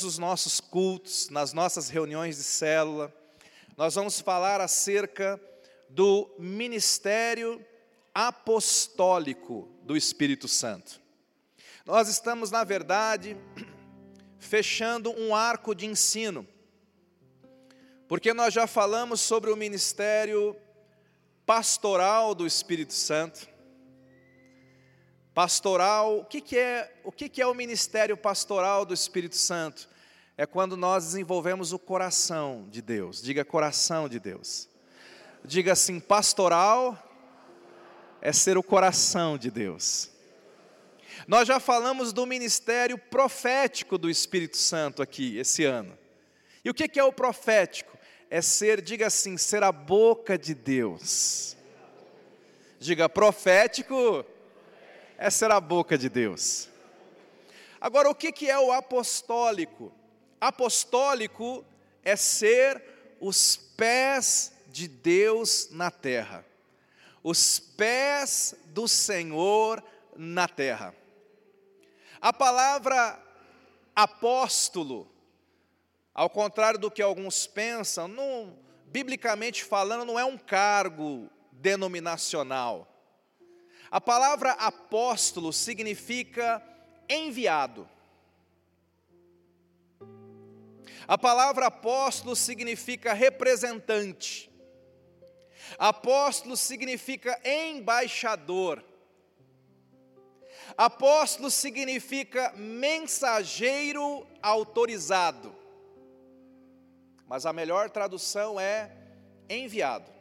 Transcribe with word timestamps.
os 0.00 0.16
nossos 0.16 0.58
cultos, 0.58 1.28
nas 1.28 1.52
nossas 1.52 1.90
reuniões 1.90 2.38
de 2.38 2.44
célula, 2.44 3.14
nós 3.76 3.94
vamos 3.94 4.18
falar 4.20 4.58
acerca 4.58 5.38
do 5.90 6.34
ministério 6.38 7.62
apostólico 8.14 9.68
do 9.82 9.94
Espírito 9.94 10.48
Santo. 10.48 10.98
Nós 11.84 12.08
estamos, 12.08 12.50
na 12.50 12.64
verdade, 12.64 13.36
fechando 14.38 15.10
um 15.10 15.34
arco 15.34 15.74
de 15.74 15.84
ensino, 15.84 16.48
porque 18.08 18.32
nós 18.32 18.54
já 18.54 18.66
falamos 18.66 19.20
sobre 19.20 19.50
o 19.50 19.56
ministério 19.56 20.56
pastoral 21.44 22.34
do 22.34 22.46
Espírito 22.46 22.94
Santo. 22.94 23.46
Pastoral, 25.34 26.18
o 26.18 26.24
que, 26.26 26.42
que 26.42 26.58
é 26.58 26.92
o 27.04 27.10
que, 27.10 27.26
que 27.26 27.40
é 27.40 27.46
o 27.46 27.54
ministério 27.54 28.16
pastoral 28.18 28.84
do 28.84 28.92
Espírito 28.92 29.36
Santo? 29.36 29.88
É 30.36 30.44
quando 30.44 30.76
nós 30.76 31.04
desenvolvemos 31.04 31.72
o 31.72 31.78
coração 31.78 32.66
de 32.70 32.82
Deus. 32.82 33.22
Diga 33.22 33.42
coração 33.42 34.10
de 34.10 34.20
Deus. 34.20 34.68
Diga 35.42 35.72
assim, 35.72 35.98
pastoral 35.98 36.98
é 38.20 38.30
ser 38.30 38.58
o 38.58 38.62
coração 38.62 39.38
de 39.38 39.50
Deus. 39.50 40.10
Nós 41.26 41.48
já 41.48 41.58
falamos 41.58 42.12
do 42.12 42.26
ministério 42.26 42.98
profético 42.98 43.96
do 43.96 44.10
Espírito 44.10 44.58
Santo 44.58 45.02
aqui, 45.02 45.38
esse 45.38 45.64
ano. 45.64 45.96
E 46.64 46.68
o 46.68 46.74
que 46.74 46.98
é 46.98 47.04
o 47.04 47.12
profético? 47.12 47.96
É 48.30 48.40
ser, 48.42 48.82
diga 48.82 49.06
assim, 49.06 49.36
ser 49.38 49.62
a 49.62 49.72
boca 49.72 50.36
de 50.36 50.54
Deus. 50.54 51.56
Diga, 52.78 53.08
profético 53.08 54.24
é 55.22 55.30
ser 55.30 55.52
a 55.52 55.60
boca 55.60 55.96
de 55.96 56.08
Deus. 56.08 56.68
Agora, 57.80 58.10
o 58.10 58.14
que 58.14 58.50
é 58.50 58.58
o 58.58 58.72
apostólico? 58.72 59.92
Apostólico 60.40 61.64
é 62.02 62.16
ser 62.16 62.82
os 63.20 63.56
pés 63.56 64.52
de 64.66 64.88
Deus 64.88 65.68
na 65.70 65.92
terra, 65.92 66.44
os 67.22 67.60
pés 67.60 68.56
do 68.66 68.88
Senhor 68.88 69.80
na 70.16 70.48
terra. 70.48 70.92
A 72.20 72.32
palavra 72.32 73.16
apóstolo, 73.94 75.08
ao 76.12 76.28
contrário 76.28 76.80
do 76.80 76.90
que 76.90 77.00
alguns 77.00 77.46
pensam, 77.46 78.08
não, 78.08 78.58
biblicamente 78.86 79.62
falando, 79.62 80.04
não 80.04 80.18
é 80.18 80.24
um 80.24 80.36
cargo 80.36 81.30
denominacional. 81.52 82.91
A 83.92 84.00
palavra 84.00 84.52
apóstolo 84.52 85.52
significa 85.52 86.62
enviado. 87.06 87.86
A 91.06 91.18
palavra 91.18 91.66
apóstolo 91.66 92.34
significa 92.34 93.12
representante. 93.12 94.50
Apóstolo 95.78 96.56
significa 96.56 97.38
embaixador. 97.44 98.82
Apóstolo 100.74 101.50
significa 101.50 102.50
mensageiro 102.56 104.26
autorizado. 104.40 105.54
Mas 107.26 107.44
a 107.44 107.52
melhor 107.52 107.90
tradução 107.90 108.58
é 108.58 108.90
enviado. 109.50 110.11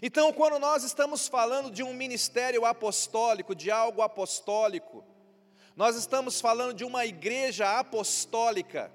Então, 0.00 0.32
quando 0.32 0.58
nós 0.58 0.84
estamos 0.84 1.26
falando 1.28 1.70
de 1.70 1.82
um 1.82 1.92
ministério 1.92 2.64
apostólico, 2.64 3.54
de 3.54 3.70
algo 3.70 4.02
apostólico, 4.02 5.04
nós 5.76 5.96
estamos 5.96 6.40
falando 6.40 6.74
de 6.74 6.84
uma 6.84 7.06
igreja 7.06 7.78
apostólica, 7.78 8.92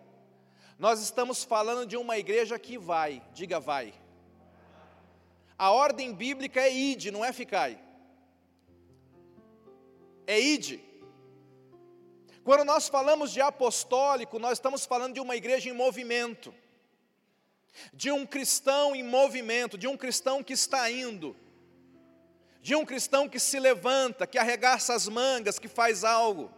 nós 0.78 1.02
estamos 1.02 1.44
falando 1.44 1.88
de 1.88 1.98
uma 1.98 2.18
igreja 2.18 2.58
que 2.60 2.78
vai, 2.78 3.22
diga 3.34 3.60
vai. 3.60 3.94
A 5.58 5.72
ordem 5.72 6.14
bíblica 6.14 6.62
é 6.62 6.72
ide, 6.72 7.10
não 7.10 7.26
é 7.26 7.34
ficai 7.34 7.88
é 10.28 10.40
ide. 10.40 10.84
Quando 12.44 12.66
nós 12.66 12.88
falamos 12.90 13.32
de 13.32 13.42
apostólico, 13.42 14.38
nós 14.38 14.54
estamos 14.54 14.86
falando 14.86 15.14
de 15.14 15.20
uma 15.20 15.36
igreja 15.36 15.70
em 15.70 15.74
movimento, 15.74 16.54
de 17.94 18.12
um 18.12 18.26
cristão 18.26 18.96
em 18.96 19.04
movimento, 19.04 19.78
de 19.78 19.88
um 19.88 19.98
cristão 19.98 20.44
que 20.44 20.54
está 20.54 20.90
indo, 20.90 21.36
de 22.62 22.76
um 22.76 22.86
cristão 22.86 23.30
que 23.30 23.40
se 23.40 23.60
levanta, 23.60 24.28
que 24.28 24.38
arregaça 24.38 24.94
as 24.94 25.08
mangas, 25.08 25.60
que 25.60 25.68
faz 25.68 26.04
algo. 26.04 26.52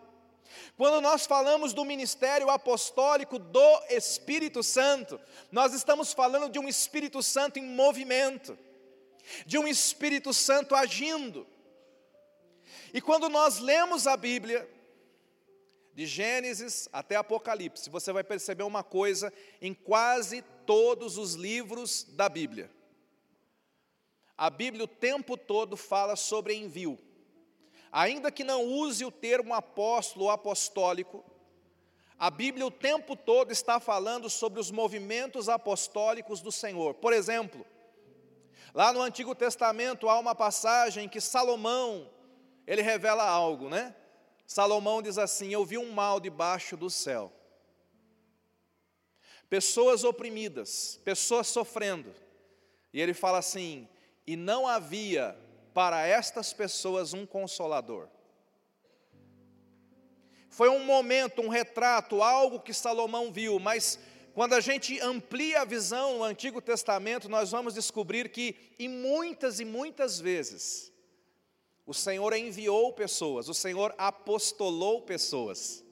Quando 0.75 1.01
nós 1.01 1.25
falamos 1.25 1.73
do 1.73 1.85
ministério 1.85 2.49
apostólico 2.49 3.37
do 3.37 3.81
Espírito 3.89 4.63
Santo, 4.63 5.19
nós 5.51 5.73
estamos 5.73 6.13
falando 6.13 6.49
de 6.49 6.57
um 6.57 6.67
Espírito 6.67 7.21
Santo 7.21 7.59
em 7.59 7.63
movimento, 7.63 8.57
de 9.45 9.57
um 9.57 9.67
Espírito 9.67 10.33
Santo 10.33 10.73
agindo. 10.73 11.45
E 12.93 13.01
quando 13.01 13.29
nós 13.29 13.59
lemos 13.59 14.07
a 14.07 14.17
Bíblia, 14.17 14.67
de 15.93 16.05
Gênesis 16.05 16.87
até 16.93 17.17
Apocalipse, 17.17 17.89
você 17.89 18.13
vai 18.13 18.23
perceber 18.23 18.63
uma 18.63 18.83
coisa 18.83 19.33
em 19.61 19.73
quase 19.73 20.41
todos 20.69 21.17
os 21.17 21.33
livros 21.33 22.03
da 22.11 22.29
Bíblia. 22.29 22.69
A 24.37 24.51
Bíblia 24.51 24.83
o 24.83 24.87
tempo 24.87 25.35
todo 25.35 25.75
fala 25.75 26.15
sobre 26.15 26.53
envio. 26.53 26.99
Ainda 27.91 28.31
que 28.31 28.43
não 28.43 28.63
use 28.63 29.03
o 29.03 29.09
termo 29.09 29.55
apóstolo 29.55 30.25
ou 30.25 30.31
apostólico, 30.31 31.25
a 32.19 32.29
Bíblia 32.29 32.67
o 32.67 32.69
tempo 32.69 33.15
todo 33.15 33.51
está 33.51 33.79
falando 33.79 34.29
sobre 34.29 34.59
os 34.59 34.69
movimentos 34.69 35.49
apostólicos 35.49 36.39
do 36.39 36.51
Senhor. 36.51 36.93
Por 36.93 37.13
exemplo, 37.13 37.65
lá 38.71 38.93
no 38.93 39.01
Antigo 39.01 39.33
Testamento 39.33 40.07
há 40.07 40.19
uma 40.19 40.35
passagem 40.35 41.05
em 41.05 41.09
que 41.09 41.19
Salomão 41.19 42.07
ele 42.67 42.83
revela 42.83 43.27
algo, 43.27 43.69
né? 43.69 43.95
Salomão 44.45 45.01
diz 45.01 45.17
assim: 45.17 45.51
Eu 45.51 45.65
vi 45.65 45.79
um 45.79 45.91
mal 45.91 46.19
debaixo 46.19 46.77
do 46.77 46.91
céu. 46.91 47.33
Pessoas 49.49 50.03
oprimidas, 50.03 50.99
pessoas 51.03 51.47
sofrendo. 51.47 52.13
E 52.93 53.01
ele 53.01 53.13
fala 53.13 53.39
assim: 53.39 53.87
E 54.27 54.35
não 54.35 54.67
havia 54.67 55.37
para 55.73 56.05
estas 56.05 56.53
pessoas 56.53 57.13
um 57.13 57.25
consolador. 57.25 58.07
Foi 60.49 60.69
um 60.69 60.83
momento, 60.83 61.41
um 61.41 61.47
retrato, 61.47 62.21
algo 62.21 62.59
que 62.59 62.73
Salomão 62.73 63.31
viu, 63.31 63.59
mas 63.59 63.99
quando 64.33 64.53
a 64.53 64.59
gente 64.59 64.99
amplia 64.99 65.61
a 65.61 65.65
visão 65.65 66.17
no 66.17 66.23
Antigo 66.23 66.61
Testamento, 66.61 67.29
nós 67.29 67.51
vamos 67.51 67.73
descobrir 67.73 68.29
que, 68.29 68.55
em 68.77 68.87
muitas 68.87 69.59
e 69.59 69.65
muitas 69.65 70.19
vezes, 70.19 70.91
o 71.85 71.93
Senhor 71.93 72.33
enviou 72.33 72.93
pessoas, 72.93 73.49
o 73.49 73.53
Senhor 73.53 73.93
apostolou 73.97 75.01
pessoas. 75.01 75.83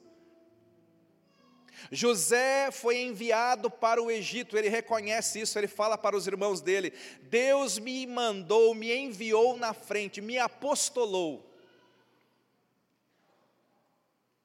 José 1.90 2.70
foi 2.70 2.98
enviado 2.98 3.70
para 3.70 4.02
o 4.02 4.10
Egito, 4.10 4.56
ele 4.56 4.68
reconhece 4.68 5.40
isso, 5.40 5.58
ele 5.58 5.68
fala 5.68 5.96
para 5.96 6.16
os 6.16 6.26
irmãos 6.26 6.60
dele: 6.60 6.92
Deus 7.22 7.78
me 7.78 8.06
mandou, 8.06 8.74
me 8.74 8.94
enviou 8.94 9.56
na 9.56 9.72
frente, 9.72 10.20
me 10.20 10.38
apostolou. 10.38 11.44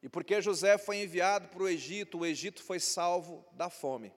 E 0.01 0.09
porque 0.09 0.41
José 0.41 0.77
foi 0.77 0.97
enviado 1.01 1.47
para 1.47 1.63
o 1.63 1.67
Egito, 1.67 2.19
o 2.19 2.25
Egito 2.25 2.61
foi 2.61 2.79
salvo 2.79 3.45
da 3.53 3.69
fome. 3.69 4.13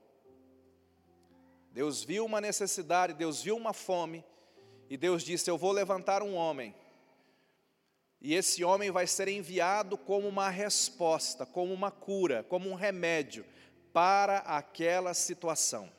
Deus 1.71 2.03
viu 2.03 2.25
uma 2.25 2.41
necessidade, 2.41 3.13
Deus 3.13 3.43
viu 3.43 3.57
uma 3.57 3.73
fome, 3.73 4.25
e 4.91 4.97
Deus 4.97 5.23
disse: 5.23 5.51
Eu 5.51 5.59
vou 5.59 5.73
levantar 5.73 6.23
um 6.23 6.35
homem 6.35 6.75
e 8.21 8.35
esse 8.35 8.65
homem 8.65 8.91
vai 8.91 9.07
ser 9.07 9.29
enviado 9.29 9.97
como 9.97 10.27
uma 10.27 10.49
resposta, 10.49 11.45
como 11.45 11.73
uma 11.73 11.91
cura, 11.91 12.45
como 12.45 12.69
um 12.69 12.75
remédio 12.75 13.45
para 13.93 14.39
aquela 14.39 15.15
situação. 15.15 15.91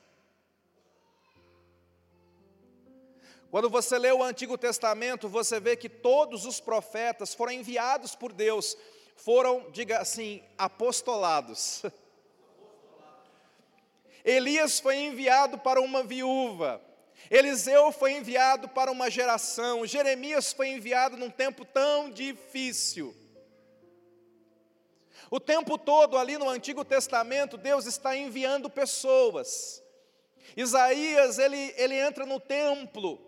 Quando 3.50 3.70
você 3.70 3.98
lê 3.98 4.12
o 4.12 4.24
Antigo 4.24 4.58
Testamento, 4.58 5.30
você 5.30 5.60
vê 5.60 5.78
que 5.78 5.88
todos 5.88 6.46
os 6.46 6.60
profetas 6.60 7.34
foram 7.34 7.54
enviados 7.54 8.14
por 8.14 8.34
Deus, 8.34 8.78
foram, 9.16 9.72
diga 9.72 10.00
assim, 10.00 10.44
apostolados. 10.58 11.84
Elias 14.24 14.80
foi 14.80 14.98
enviado 14.98 15.58
para 15.58 15.80
uma 15.80 16.04
viúva, 16.04 16.82
Eliseu 17.30 17.92
foi 17.92 18.14
enviado 18.14 18.70
para 18.70 18.92
uma 18.92 19.10
geração, 19.10 19.86
Jeremias 19.86 20.54
foi 20.54 20.70
enviado 20.70 21.18
num 21.18 21.30
tempo 21.30 21.66
tão 21.66 22.10
difícil. 22.10 23.14
O 25.30 25.40
tempo 25.40 25.78
todo 25.78 26.18
ali 26.18 26.38
no 26.38 26.48
Antigo 26.50 26.86
Testamento, 26.86 27.58
Deus 27.58 27.86
está 27.86 28.16
enviando 28.16 28.70
pessoas. 28.70 29.84
Isaías, 30.56 31.38
ele, 31.38 31.74
ele 31.76 31.96
entra 31.96 32.26
no 32.26 32.40
templo, 32.40 33.20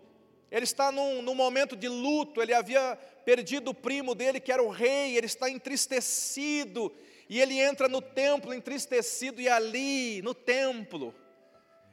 ele 0.50 0.64
está 0.64 0.90
num, 0.90 1.20
num 1.20 1.34
momento 1.34 1.76
de 1.76 1.88
luto, 1.88 2.40
ele 2.40 2.54
havia 2.54 2.98
perdido 3.24 3.70
o 3.70 3.74
primo 3.74 4.14
dele, 4.14 4.40
que 4.40 4.50
era 4.50 4.62
o 4.62 4.70
rei, 4.70 5.16
ele 5.16 5.26
está 5.26 5.50
entristecido, 5.50 6.90
E 7.28 7.40
ele 7.40 7.60
entra 7.60 7.86
no 7.86 8.02
templo 8.02 8.52
entristecido, 8.52 9.40
e 9.40 9.48
ali, 9.48 10.20
no 10.22 10.34
templo, 10.34 11.14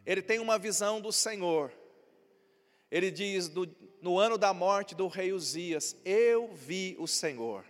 ele 0.03 0.21
tem 0.21 0.39
uma 0.39 0.57
visão 0.57 0.99
do 0.99 1.11
Senhor. 1.11 1.71
Ele 2.91 3.11
diz: 3.11 3.49
do, 3.49 3.67
no 4.01 4.17
ano 4.17 4.37
da 4.37 4.53
morte 4.53 4.95
do 4.95 5.07
rei 5.07 5.33
Uzias, 5.33 5.95
eu 6.05 6.53
vi 6.53 6.95
o 6.99 7.07
Senhor. 7.07 7.65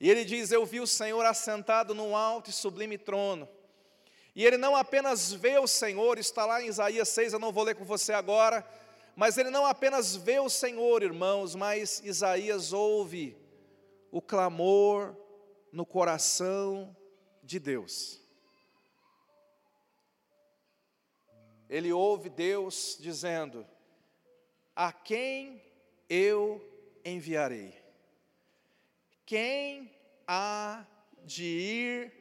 E 0.00 0.10
ele 0.10 0.24
diz: 0.24 0.52
Eu 0.52 0.64
vi 0.64 0.80
o 0.80 0.86
Senhor 0.86 1.24
assentado 1.24 1.94
num 1.94 2.16
alto 2.16 2.50
e 2.50 2.52
sublime 2.52 2.98
trono. 2.98 3.48
E 4.34 4.44
ele 4.44 4.56
não 4.56 4.76
apenas 4.76 5.32
vê 5.32 5.58
o 5.58 5.66
Senhor, 5.66 6.18
está 6.18 6.46
lá 6.46 6.62
em 6.62 6.68
Isaías 6.68 7.08
6, 7.08 7.32
eu 7.32 7.38
não 7.40 7.50
vou 7.52 7.64
ler 7.64 7.74
com 7.74 7.84
você 7.84 8.12
agora, 8.12 8.64
mas 9.16 9.36
ele 9.36 9.50
não 9.50 9.66
apenas 9.66 10.14
vê 10.14 10.38
o 10.38 10.48
Senhor, 10.48 11.02
irmãos, 11.02 11.56
mas 11.56 12.00
Isaías 12.04 12.72
ouve 12.72 13.36
o 14.12 14.22
clamor 14.22 15.16
no 15.72 15.84
coração 15.84 16.96
de 17.42 17.58
Deus. 17.58 18.20
Ele 21.68 21.92
ouve 21.92 22.30
Deus 22.30 22.96
dizendo: 23.00 23.66
A 24.80 24.92
quem 24.92 25.60
eu 26.08 26.64
enviarei? 27.04 27.74
Quem 29.26 29.92
há 30.24 30.86
de 31.24 31.42
ir 31.42 32.12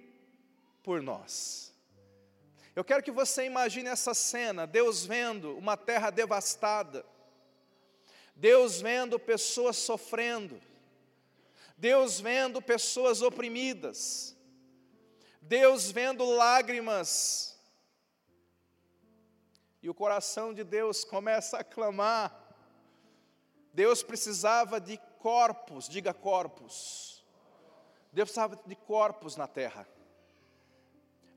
por 0.81 1.03
nós? 1.03 1.71
Eu 2.75 2.83
quero 2.83 3.03
que 3.03 3.11
você 3.11 3.45
imagine 3.45 3.89
essa 3.89 4.15
cena: 4.15 4.65
Deus 4.65 5.05
vendo 5.05 5.55
uma 5.55 5.77
terra 5.77 6.09
devastada, 6.09 7.05
Deus 8.35 8.81
vendo 8.81 9.19
pessoas 9.19 9.77
sofrendo, 9.77 10.59
Deus 11.77 12.19
vendo 12.19 12.59
pessoas 12.59 13.21
oprimidas, 13.21 14.35
Deus 15.39 15.91
vendo 15.91 16.25
lágrimas, 16.25 17.55
e 19.79 19.87
o 19.87 19.93
coração 19.93 20.55
de 20.55 20.63
Deus 20.63 21.03
começa 21.03 21.59
a 21.59 21.63
clamar. 21.63 22.46
Deus 23.77 24.01
precisava 24.01 24.81
de 24.81 24.97
corpos, 25.19 25.87
diga 25.87 26.11
corpos. 26.11 27.23
Deus 28.11 28.31
precisava 28.31 28.59
de 28.65 28.75
corpos 28.75 29.35
na 29.35 29.45
terra. 29.45 29.87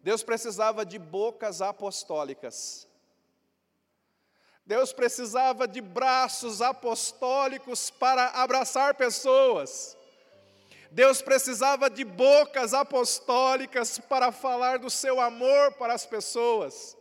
Deus 0.02 0.22
precisava 0.22 0.86
de 0.86 0.98
bocas 0.98 1.60
apostólicas. 1.60 2.88
Deus 4.64 4.90
precisava 4.90 5.68
de 5.68 5.82
braços 5.82 6.62
apostólicos 6.62 7.90
para 7.90 8.28
abraçar 8.28 8.94
pessoas. 8.94 9.94
Deus 10.90 11.20
precisava 11.20 11.90
de 11.90 12.04
bocas 12.04 12.72
apostólicas 12.72 13.98
para 13.98 14.32
falar 14.32 14.78
do 14.78 14.88
seu 14.88 15.20
amor 15.20 15.74
para 15.74 15.92
as 15.92 16.06
pessoas, 16.06 16.96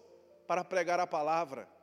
para 0.45 0.65
pregar 0.65 0.99
a 0.99 1.07
palavra. 1.07 1.78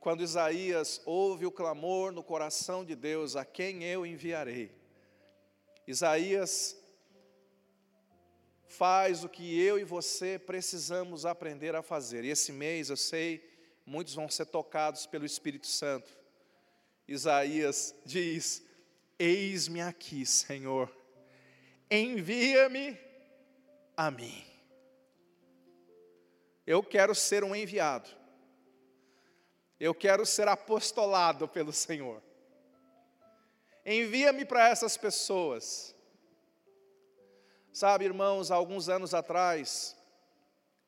Quando 0.00 0.22
Isaías 0.22 1.00
ouve 1.04 1.44
o 1.44 1.52
clamor 1.52 2.10
no 2.10 2.22
coração 2.22 2.84
de 2.84 2.96
Deus, 2.96 3.36
a 3.36 3.44
quem 3.44 3.84
eu 3.84 4.06
enviarei? 4.06 4.72
Isaías 5.86 6.74
faz 8.66 9.24
o 9.24 9.28
que 9.28 9.60
eu 9.60 9.78
e 9.78 9.84
você 9.84 10.38
precisamos 10.38 11.26
aprender 11.26 11.76
a 11.76 11.82
fazer. 11.82 12.24
E 12.24 12.30
esse 12.30 12.50
mês, 12.50 12.88
eu 12.88 12.96
sei, 12.96 13.46
muitos 13.84 14.14
vão 14.14 14.28
ser 14.28 14.46
tocados 14.46 15.04
pelo 15.04 15.26
Espírito 15.26 15.66
Santo. 15.66 16.10
Isaías 17.06 17.94
diz: 18.06 18.64
Eis-me 19.18 19.82
aqui, 19.82 20.24
Senhor, 20.24 20.90
envia-me 21.90 22.98
a 23.94 24.10
mim. 24.10 24.44
Eu 26.66 26.82
quero 26.82 27.14
ser 27.14 27.44
um 27.44 27.54
enviado, 27.54 28.08
eu 29.80 29.94
quero 29.94 30.24
ser 30.24 30.46
apostolado 30.46 31.48
pelo 31.48 31.72
Senhor. 31.72 32.22
Envia-me 33.84 34.44
para 34.44 34.68
essas 34.68 34.96
pessoas 34.96 35.96
Sabe, 37.72 38.04
irmãos, 38.04 38.50
há 38.50 38.56
alguns 38.56 38.88
anos 38.88 39.14
atrás, 39.14 39.96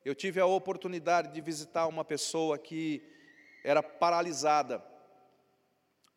eu 0.03 0.13
tive 0.13 0.41
a 0.41 0.45
oportunidade 0.45 1.31
de 1.31 1.39
visitar 1.39 1.87
uma 1.87 2.03
pessoa 2.03 2.57
que 2.57 3.01
era 3.63 3.81
paralisada 3.81 4.83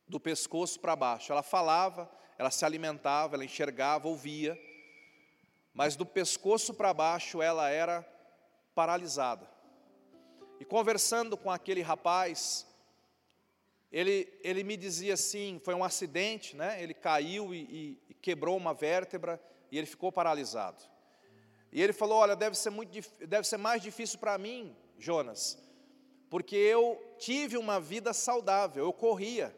do 0.08 0.18
pescoço 0.18 0.80
para 0.80 0.96
baixo. 0.96 1.30
Ela 1.30 1.42
falava, 1.44 2.10
ela 2.36 2.50
se 2.50 2.64
alimentava, 2.64 3.36
ela 3.36 3.44
enxergava, 3.44 4.08
ouvia, 4.08 4.58
mas 5.72 5.94
do 5.94 6.04
pescoço 6.04 6.74
para 6.74 6.92
baixo 6.92 7.40
ela 7.40 7.70
era 7.70 8.04
paralisada. 8.74 9.48
E 10.58 10.64
conversando 10.64 11.36
com 11.36 11.50
aquele 11.50 11.82
rapaz, 11.82 12.66
ele, 13.92 14.32
ele 14.42 14.64
me 14.64 14.76
dizia 14.76 15.14
assim: 15.14 15.60
foi 15.64 15.74
um 15.74 15.84
acidente, 15.84 16.56
né? 16.56 16.82
ele 16.82 16.94
caiu 16.94 17.54
e, 17.54 17.98
e, 18.08 18.14
quebrou 18.14 18.56
uma 18.56 18.74
vértebra 18.74 19.40
e 19.70 19.78
ele 19.78 19.86
ficou 19.86 20.10
paralisado. 20.10 20.82
E 21.72 21.82
ele 21.82 21.92
falou: 21.92 22.18
Olha, 22.18 22.34
deve 22.34 22.56
ser, 22.56 22.70
muito, 22.70 22.98
deve 23.26 23.46
ser 23.46 23.56
mais 23.56 23.82
difícil 23.82 24.18
para 24.18 24.38
mim, 24.38 24.76
Jonas, 24.98 25.58
porque 26.30 26.56
eu 26.56 27.02
tive 27.18 27.56
uma 27.56 27.78
vida 27.80 28.12
saudável, 28.12 28.84
eu 28.84 28.92
corria. 28.92 29.54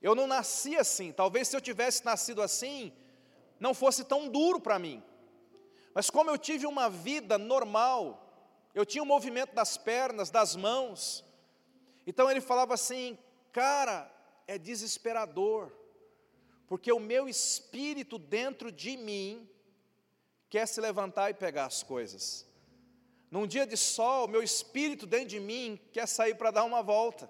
Eu 0.00 0.14
não 0.14 0.26
nasci 0.26 0.76
assim. 0.76 1.10
Talvez 1.10 1.48
se 1.48 1.56
eu 1.56 1.60
tivesse 1.60 2.04
nascido 2.04 2.40
assim, 2.40 2.92
não 3.58 3.74
fosse 3.74 4.04
tão 4.04 4.28
duro 4.28 4.60
para 4.60 4.78
mim. 4.78 5.02
Mas 5.92 6.08
como 6.08 6.30
eu 6.30 6.38
tive 6.38 6.66
uma 6.66 6.88
vida 6.88 7.36
normal, 7.36 8.27
eu 8.78 8.86
tinha 8.86 9.02
o 9.02 9.04
um 9.04 9.08
movimento 9.08 9.54
das 9.54 9.76
pernas, 9.76 10.30
das 10.30 10.54
mãos. 10.54 11.24
Então 12.06 12.30
ele 12.30 12.40
falava 12.40 12.74
assim: 12.74 13.18
Cara, 13.50 14.08
é 14.46 14.56
desesperador 14.56 15.72
porque 16.68 16.92
o 16.92 17.00
meu 17.00 17.28
espírito 17.28 18.18
dentro 18.18 18.70
de 18.70 18.96
mim 18.96 19.50
quer 20.50 20.68
se 20.68 20.80
levantar 20.80 21.30
e 21.30 21.34
pegar 21.34 21.64
as 21.64 21.82
coisas. 21.82 22.46
Num 23.30 23.46
dia 23.46 23.66
de 23.66 23.76
sol, 23.76 24.28
meu 24.28 24.42
espírito 24.42 25.06
dentro 25.06 25.28
de 25.28 25.40
mim 25.40 25.80
quer 25.92 26.06
sair 26.06 26.34
para 26.34 26.50
dar 26.50 26.64
uma 26.64 26.82
volta. 26.82 27.28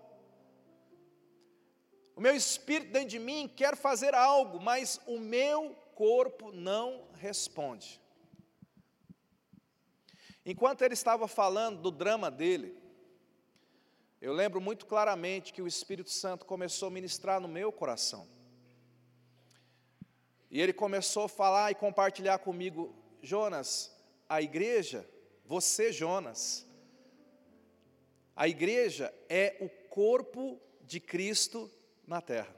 O 2.14 2.20
meu 2.20 2.34
espírito 2.34 2.92
dentro 2.92 3.08
de 3.08 3.18
mim 3.18 3.50
quer 3.56 3.76
fazer 3.76 4.14
algo, 4.14 4.60
mas 4.60 5.00
o 5.06 5.18
meu 5.18 5.74
corpo 5.94 6.52
não 6.52 7.08
responde. 7.14 8.00
Enquanto 10.50 10.80
ele 10.80 10.94
estava 10.94 11.28
falando 11.28 11.82
do 11.82 11.90
drama 11.90 12.30
dele, 12.30 12.74
eu 14.18 14.32
lembro 14.32 14.62
muito 14.62 14.86
claramente 14.86 15.52
que 15.52 15.60
o 15.60 15.66
Espírito 15.66 16.08
Santo 16.08 16.46
começou 16.46 16.88
a 16.88 16.90
ministrar 16.90 17.38
no 17.38 17.46
meu 17.46 17.70
coração. 17.70 18.26
E 20.50 20.58
ele 20.58 20.72
começou 20.72 21.24
a 21.24 21.28
falar 21.28 21.70
e 21.70 21.74
compartilhar 21.74 22.38
comigo, 22.38 22.96
Jonas, 23.20 23.94
a 24.26 24.40
igreja, 24.40 25.06
você, 25.44 25.92
Jonas, 25.92 26.66
a 28.34 28.48
igreja 28.48 29.14
é 29.28 29.54
o 29.60 29.68
corpo 29.90 30.58
de 30.80 30.98
Cristo 30.98 31.70
na 32.06 32.22
terra. 32.22 32.56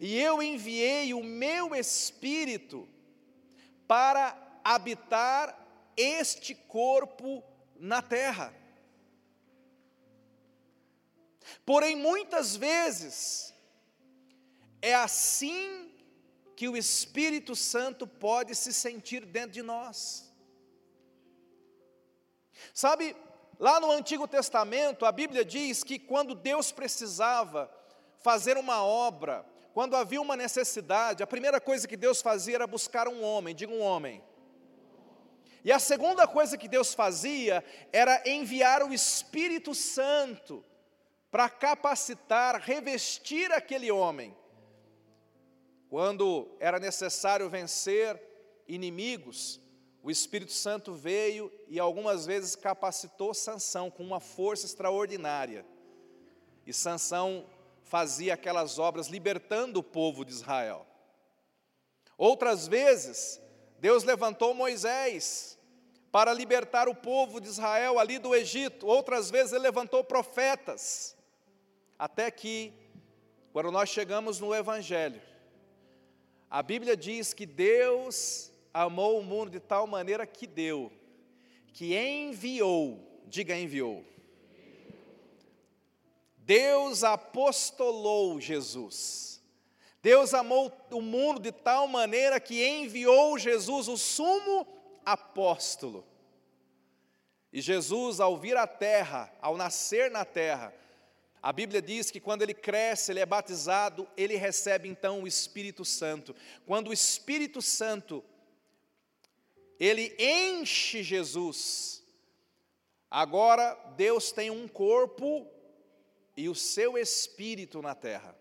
E 0.00 0.20
eu 0.20 0.42
enviei 0.42 1.14
o 1.14 1.22
meu 1.22 1.72
espírito 1.72 2.88
para 3.86 4.47
habitar 4.74 5.58
este 5.96 6.54
corpo 6.54 7.42
na 7.74 8.02
terra. 8.02 8.52
Porém, 11.64 11.96
muitas 11.96 12.54
vezes, 12.54 13.54
é 14.82 14.94
assim 14.94 15.90
que 16.54 16.68
o 16.68 16.76
Espírito 16.76 17.56
Santo 17.56 18.06
pode 18.06 18.54
se 18.54 18.74
sentir 18.74 19.24
dentro 19.24 19.52
de 19.52 19.62
nós. 19.62 20.30
Sabe, 22.74 23.16
lá 23.58 23.80
no 23.80 23.90
Antigo 23.90 24.28
Testamento, 24.28 25.06
a 25.06 25.12
Bíblia 25.12 25.46
diz 25.46 25.82
que 25.82 25.98
quando 25.98 26.34
Deus 26.34 26.70
precisava 26.72 27.74
fazer 28.18 28.58
uma 28.58 28.84
obra, 28.84 29.46
quando 29.72 29.96
havia 29.96 30.20
uma 30.20 30.36
necessidade, 30.36 31.22
a 31.22 31.26
primeira 31.26 31.58
coisa 31.58 31.88
que 31.88 31.96
Deus 31.96 32.20
fazia 32.20 32.56
era 32.56 32.66
buscar 32.66 33.08
um 33.08 33.22
homem, 33.22 33.54
diga 33.54 33.72
um 33.72 33.80
homem. 33.80 34.27
E 35.68 35.72
a 35.72 35.78
segunda 35.78 36.26
coisa 36.26 36.56
que 36.56 36.66
Deus 36.66 36.94
fazia 36.94 37.62
era 37.92 38.22
enviar 38.26 38.82
o 38.82 38.90
Espírito 38.90 39.74
Santo 39.74 40.64
para 41.30 41.50
capacitar, 41.50 42.58
revestir 42.58 43.52
aquele 43.52 43.90
homem. 43.90 44.34
Quando 45.90 46.56
era 46.58 46.78
necessário 46.78 47.50
vencer 47.50 48.18
inimigos, 48.66 49.60
o 50.02 50.10
Espírito 50.10 50.52
Santo 50.52 50.94
veio 50.94 51.52
e 51.66 51.78
algumas 51.78 52.24
vezes 52.24 52.56
capacitou 52.56 53.34
Sansão 53.34 53.90
com 53.90 54.02
uma 54.02 54.20
força 54.20 54.64
extraordinária. 54.64 55.66
E 56.66 56.72
Sansão 56.72 57.44
fazia 57.82 58.32
aquelas 58.32 58.78
obras 58.78 59.08
libertando 59.08 59.80
o 59.80 59.84
povo 59.84 60.24
de 60.24 60.32
Israel. 60.32 60.86
Outras 62.16 62.66
vezes, 62.66 63.38
Deus 63.78 64.02
levantou 64.02 64.54
Moisés 64.54 65.57
para 66.18 66.32
libertar 66.32 66.88
o 66.88 66.96
povo 66.96 67.40
de 67.40 67.46
Israel 67.46 67.96
ali 67.96 68.18
do 68.18 68.34
Egito. 68.34 68.88
Outras 68.88 69.30
vezes 69.30 69.52
ele 69.52 69.62
levantou 69.62 70.02
profetas. 70.02 71.16
Até 71.96 72.28
que, 72.28 72.72
quando 73.52 73.70
nós 73.70 73.88
chegamos 73.88 74.40
no 74.40 74.52
Evangelho, 74.52 75.22
a 76.50 76.60
Bíblia 76.60 76.96
diz 76.96 77.32
que 77.32 77.46
Deus 77.46 78.50
amou 78.74 79.20
o 79.20 79.22
mundo 79.22 79.52
de 79.52 79.60
tal 79.60 79.86
maneira 79.86 80.26
que 80.26 80.44
deu, 80.44 80.90
que 81.72 81.96
enviou, 81.96 82.98
diga 83.28 83.56
enviou. 83.56 84.04
Deus 86.38 87.04
apostolou 87.04 88.40
Jesus. 88.40 89.40
Deus 90.02 90.34
amou 90.34 90.72
o 90.90 91.00
mundo 91.00 91.38
de 91.38 91.52
tal 91.52 91.86
maneira 91.86 92.40
que 92.40 92.66
enviou 92.66 93.38
Jesus, 93.38 93.86
o 93.86 93.96
sumo 93.96 94.77
apóstolo. 95.12 96.06
E 97.52 97.60
Jesus, 97.60 98.20
ao 98.20 98.36
vir 98.36 98.56
à 98.56 98.66
terra, 98.66 99.32
ao 99.40 99.56
nascer 99.56 100.10
na 100.10 100.24
terra, 100.24 100.74
a 101.42 101.52
Bíblia 101.52 101.80
diz 101.80 102.10
que 102.10 102.20
quando 102.20 102.42
ele 102.42 102.52
cresce, 102.52 103.12
ele 103.12 103.20
é 103.20 103.26
batizado, 103.26 104.08
ele 104.16 104.36
recebe 104.36 104.88
então 104.88 105.22
o 105.22 105.26
Espírito 105.26 105.84
Santo. 105.84 106.34
Quando 106.66 106.88
o 106.88 106.92
Espírito 106.92 107.62
Santo 107.62 108.24
ele 109.78 110.14
enche 110.18 111.02
Jesus, 111.02 112.02
agora 113.10 113.74
Deus 113.96 114.32
tem 114.32 114.50
um 114.50 114.66
corpo 114.66 115.46
e 116.36 116.48
o 116.48 116.54
seu 116.54 116.98
espírito 116.98 117.80
na 117.80 117.94
terra. 117.94 118.36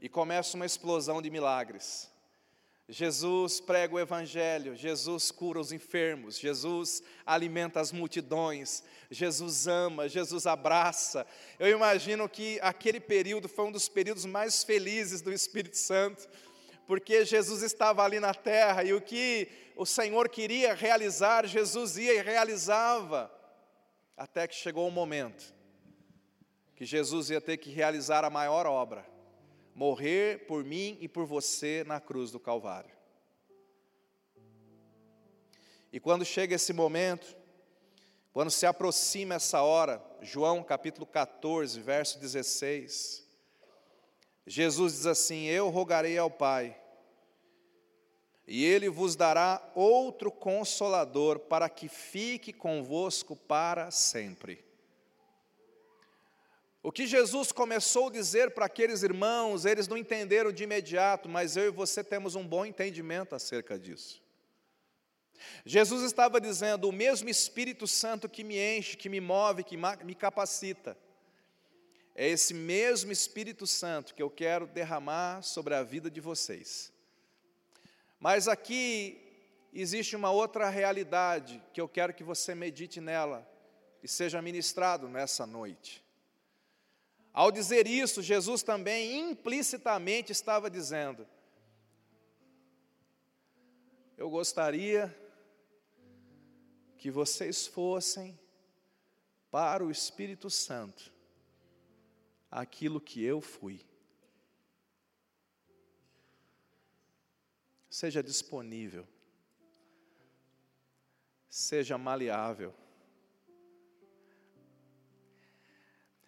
E 0.00 0.08
começa 0.08 0.56
uma 0.56 0.66
explosão 0.66 1.20
de 1.20 1.30
milagres. 1.30 2.10
Jesus 2.88 3.60
prega 3.60 3.96
o 3.96 3.98
Evangelho, 3.98 4.76
Jesus 4.76 5.32
cura 5.32 5.58
os 5.58 5.72
enfermos, 5.72 6.38
Jesus 6.38 7.02
alimenta 7.24 7.80
as 7.80 7.90
multidões, 7.90 8.84
Jesus 9.10 9.66
ama, 9.66 10.08
Jesus 10.08 10.46
abraça. 10.46 11.26
Eu 11.58 11.68
imagino 11.68 12.28
que 12.28 12.60
aquele 12.62 13.00
período 13.00 13.48
foi 13.48 13.64
um 13.64 13.72
dos 13.72 13.88
períodos 13.88 14.24
mais 14.24 14.62
felizes 14.62 15.20
do 15.20 15.32
Espírito 15.32 15.76
Santo, 15.76 16.28
porque 16.86 17.24
Jesus 17.24 17.62
estava 17.62 18.04
ali 18.04 18.20
na 18.20 18.32
terra 18.32 18.84
e 18.84 18.94
o 18.94 19.00
que 19.00 19.48
o 19.74 19.84
Senhor 19.84 20.28
queria 20.28 20.72
realizar, 20.72 21.44
Jesus 21.44 21.98
ia 21.98 22.14
e 22.14 22.22
realizava, 22.22 23.28
até 24.16 24.46
que 24.46 24.54
chegou 24.54 24.86
o 24.86 24.92
momento 24.92 25.56
que 26.76 26.84
Jesus 26.84 27.30
ia 27.30 27.40
ter 27.40 27.56
que 27.56 27.70
realizar 27.70 28.22
a 28.22 28.30
maior 28.30 28.66
obra 28.66 29.15
morrer 29.76 30.46
por 30.46 30.64
mim 30.64 30.96
e 31.02 31.06
por 31.06 31.26
você 31.26 31.84
na 31.86 32.00
cruz 32.00 32.30
do 32.30 32.40
Calvário. 32.40 32.96
E 35.92 36.00
quando 36.00 36.24
chega 36.24 36.54
esse 36.54 36.72
momento, 36.72 37.36
quando 38.32 38.50
se 38.50 38.64
aproxima 38.64 39.34
essa 39.34 39.60
hora, 39.60 40.02
João 40.22 40.62
capítulo 40.62 41.04
14, 41.04 41.78
verso 41.78 42.18
16, 42.18 43.28
Jesus 44.46 44.94
diz 44.94 45.06
assim: 45.06 45.44
Eu 45.44 45.68
rogarei 45.68 46.16
ao 46.16 46.30
Pai, 46.30 46.74
e 48.46 48.64
Ele 48.64 48.88
vos 48.88 49.14
dará 49.14 49.62
outro 49.74 50.32
consolador 50.32 51.38
para 51.38 51.68
que 51.68 51.86
fique 51.86 52.50
convosco 52.50 53.36
para 53.36 53.90
sempre 53.90 54.65
o 56.86 56.92
que 56.92 57.04
Jesus 57.04 57.50
começou 57.50 58.06
a 58.06 58.12
dizer 58.12 58.52
para 58.52 58.66
aqueles 58.66 59.02
irmãos, 59.02 59.64
eles 59.64 59.88
não 59.88 59.96
entenderam 59.96 60.52
de 60.52 60.62
imediato, 60.62 61.28
mas 61.28 61.56
eu 61.56 61.64
e 61.64 61.70
você 61.70 62.04
temos 62.04 62.36
um 62.36 62.46
bom 62.46 62.64
entendimento 62.64 63.34
acerca 63.34 63.76
disso. 63.76 64.22
Jesus 65.64 66.04
estava 66.04 66.40
dizendo: 66.40 66.88
o 66.88 66.92
mesmo 66.92 67.28
Espírito 67.28 67.88
Santo 67.88 68.28
que 68.28 68.44
me 68.44 68.56
enche, 68.56 68.96
que 68.96 69.08
me 69.08 69.20
move, 69.20 69.64
que 69.64 69.76
me 69.76 70.14
capacita, 70.14 70.96
é 72.14 72.28
esse 72.28 72.54
mesmo 72.54 73.10
Espírito 73.10 73.66
Santo 73.66 74.14
que 74.14 74.22
eu 74.22 74.30
quero 74.30 74.64
derramar 74.68 75.42
sobre 75.42 75.74
a 75.74 75.82
vida 75.82 76.08
de 76.08 76.20
vocês. 76.20 76.92
Mas 78.20 78.46
aqui 78.46 79.20
existe 79.74 80.14
uma 80.14 80.30
outra 80.30 80.68
realidade 80.68 81.60
que 81.74 81.80
eu 81.80 81.88
quero 81.88 82.14
que 82.14 82.22
você 82.22 82.54
medite 82.54 83.00
nela 83.00 83.44
e 84.04 84.06
seja 84.06 84.40
ministrado 84.40 85.08
nessa 85.08 85.44
noite. 85.44 86.05
Ao 87.36 87.52
dizer 87.52 87.86
isso, 87.86 88.22
Jesus 88.22 88.62
também 88.62 89.18
implicitamente 89.18 90.32
estava 90.32 90.70
dizendo: 90.70 91.28
Eu 94.16 94.30
gostaria 94.30 95.14
que 96.96 97.10
vocês 97.10 97.66
fossem 97.66 98.40
para 99.50 99.84
o 99.84 99.90
Espírito 99.90 100.48
Santo 100.48 101.12
aquilo 102.50 102.98
que 102.98 103.22
eu 103.22 103.42
fui. 103.42 103.84
Seja 107.90 108.22
disponível, 108.22 109.06
seja 111.50 111.98
maleável. 111.98 112.74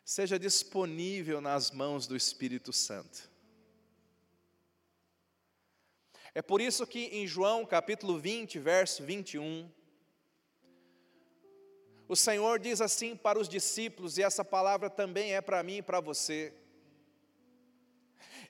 Seja 0.08 0.38
disponível 0.38 1.38
nas 1.38 1.70
mãos 1.70 2.06
do 2.06 2.16
Espírito 2.16 2.72
Santo. 2.72 3.30
É 6.34 6.40
por 6.40 6.62
isso 6.62 6.86
que 6.86 7.08
em 7.08 7.26
João 7.26 7.66
capítulo 7.66 8.18
20, 8.18 8.58
verso 8.58 9.04
21, 9.04 9.70
o 12.08 12.16
Senhor 12.16 12.58
diz 12.58 12.80
assim 12.80 13.14
para 13.14 13.38
os 13.38 13.50
discípulos, 13.50 14.16
e 14.16 14.22
essa 14.22 14.42
palavra 14.42 14.88
também 14.88 15.34
é 15.34 15.42
para 15.42 15.62
mim 15.62 15.76
e 15.76 15.82
para 15.82 16.00
você. 16.00 16.54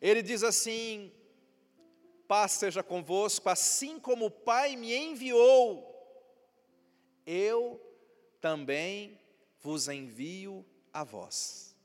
Ele 0.00 0.22
diz 0.22 0.44
assim: 0.44 1.12
Paz 2.28 2.52
seja 2.52 2.84
convosco, 2.84 3.48
assim 3.48 3.98
como 3.98 4.26
o 4.26 4.30
Pai 4.30 4.76
me 4.76 4.94
enviou, 4.94 5.92
eu 7.26 7.84
também 8.40 9.20
vos 9.60 9.88
envio 9.88 10.64
a 10.92 11.04
vós. 11.04 11.76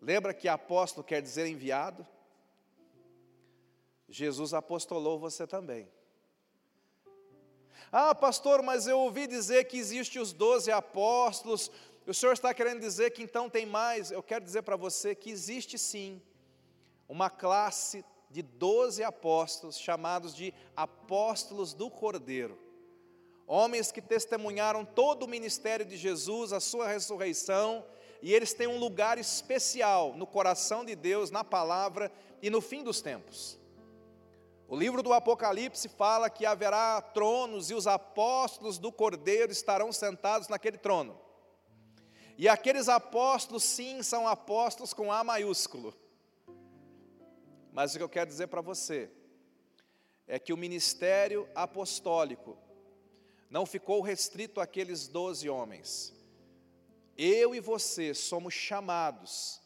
Lembra 0.00 0.32
que 0.32 0.48
apóstolo 0.48 1.04
quer 1.04 1.20
dizer 1.20 1.46
enviado? 1.46 2.06
Jesus 4.08 4.52
apostolou 4.54 5.18
você 5.18 5.46
também. 5.46 5.88
Ah, 7.92 8.14
pastor, 8.14 8.62
mas 8.62 8.86
eu 8.86 8.98
ouvi 8.98 9.26
dizer 9.26 9.64
que 9.64 9.76
existe 9.76 10.18
os 10.18 10.32
doze 10.32 10.70
apóstolos. 10.70 11.70
O 12.06 12.14
senhor 12.14 12.32
está 12.32 12.54
querendo 12.54 12.80
dizer 12.80 13.10
que 13.10 13.22
então 13.22 13.50
tem 13.50 13.66
mais? 13.66 14.10
Eu 14.10 14.22
quero 14.22 14.44
dizer 14.44 14.62
para 14.62 14.76
você 14.76 15.14
que 15.14 15.30
existe 15.30 15.78
sim 15.78 16.20
uma 17.08 17.28
classe 17.28 18.04
de 18.30 18.42
doze 18.42 19.02
apóstolos 19.02 19.78
chamados 19.78 20.34
de 20.34 20.54
apóstolos 20.76 21.74
do 21.74 21.90
Cordeiro. 21.90 22.58
Homens 23.46 23.90
que 23.90 24.00
testemunharam 24.00 24.84
todo 24.84 25.24
o 25.24 25.28
ministério 25.28 25.84
de 25.84 25.96
Jesus, 25.96 26.52
a 26.52 26.60
sua 26.60 26.86
ressurreição 26.86 27.84
e 28.22 28.34
eles 28.34 28.52
têm 28.52 28.66
um 28.66 28.78
lugar 28.78 29.18
especial 29.18 30.14
no 30.14 30.26
coração 30.26 30.84
de 30.84 30.94
Deus, 30.94 31.30
na 31.30 31.42
palavra 31.42 32.12
e 32.42 32.50
no 32.50 32.60
fim 32.60 32.82
dos 32.82 33.00
tempos. 33.00 33.58
O 34.68 34.76
livro 34.76 35.02
do 35.02 35.12
Apocalipse 35.12 35.88
fala 35.88 36.30
que 36.30 36.46
haverá 36.46 37.00
tronos 37.00 37.70
e 37.70 37.74
os 37.74 37.86
apóstolos 37.86 38.78
do 38.78 38.92
Cordeiro 38.92 39.50
estarão 39.50 39.92
sentados 39.92 40.48
naquele 40.48 40.78
trono. 40.78 41.18
E 42.38 42.48
aqueles 42.48 42.88
apóstolos, 42.88 43.64
sim, 43.64 44.02
são 44.02 44.28
apóstolos 44.28 44.94
com 44.94 45.12
A 45.12 45.24
maiúsculo. 45.24 45.94
Mas 47.72 47.94
o 47.94 47.98
que 47.98 48.04
eu 48.04 48.08
quero 48.08 48.30
dizer 48.30 48.46
para 48.46 48.60
você 48.60 49.10
é 50.26 50.38
que 50.38 50.52
o 50.52 50.56
ministério 50.56 51.48
apostólico 51.54 52.56
não 53.50 53.66
ficou 53.66 54.00
restrito 54.00 54.60
àqueles 54.60 55.08
doze 55.08 55.50
homens 55.50 56.19
eu 57.16 57.54
e 57.54 57.60
você 57.60 58.14
somos 58.14 58.54
chamados 58.54 59.60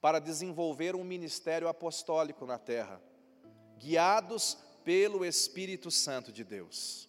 para 0.00 0.18
desenvolver 0.18 0.94
um 0.94 1.04
ministério 1.04 1.68
apostólico 1.68 2.44
na 2.44 2.58
terra, 2.58 3.00
guiados 3.78 4.58
pelo 4.84 5.24
Espírito 5.24 5.90
Santo 5.90 6.30
de 6.30 6.44
Deus. 6.44 7.08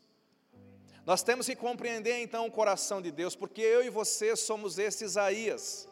Nós 1.06 1.22
temos 1.22 1.46
que 1.46 1.56
compreender 1.56 2.22
então 2.22 2.48
o 2.48 2.52
coração 2.52 3.02
de 3.02 3.12
Deus, 3.12 3.36
porque 3.36 3.62
eu 3.62 3.84
e 3.84 3.90
você 3.90 4.36
somos 4.36 4.80
esse 4.80 5.04
Isaías. 5.04 5.88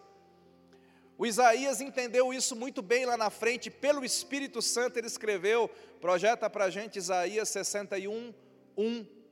O 1.18 1.26
Isaías 1.26 1.82
entendeu 1.82 2.34
isso 2.34 2.56
muito 2.56 2.82
bem 2.82 3.06
lá 3.06 3.16
na 3.16 3.30
frente, 3.30 3.70
pelo 3.70 4.04
Espírito 4.04 4.62
Santo 4.62 4.98
ele 4.98 5.08
escreveu, 5.08 5.70
projeta 6.02 6.50
para 6.50 6.66
a 6.66 6.70
gente 6.70 6.98
Isaías 6.98 7.50
61, 7.50 8.34
1. 8.76 9.23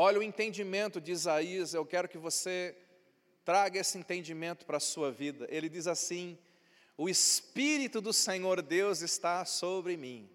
Olha 0.00 0.20
o 0.20 0.22
entendimento 0.22 1.00
de 1.00 1.10
Isaías, 1.10 1.74
eu 1.74 1.84
quero 1.84 2.08
que 2.08 2.18
você 2.18 2.72
traga 3.44 3.80
esse 3.80 3.98
entendimento 3.98 4.64
para 4.64 4.76
a 4.76 4.80
sua 4.80 5.10
vida. 5.10 5.44
Ele 5.50 5.68
diz 5.68 5.88
assim: 5.88 6.38
o 6.96 7.08
Espírito 7.08 8.00
do 8.00 8.12
Senhor 8.12 8.62
Deus 8.62 9.00
está 9.00 9.44
sobre 9.44 9.96
mim. 9.96 10.30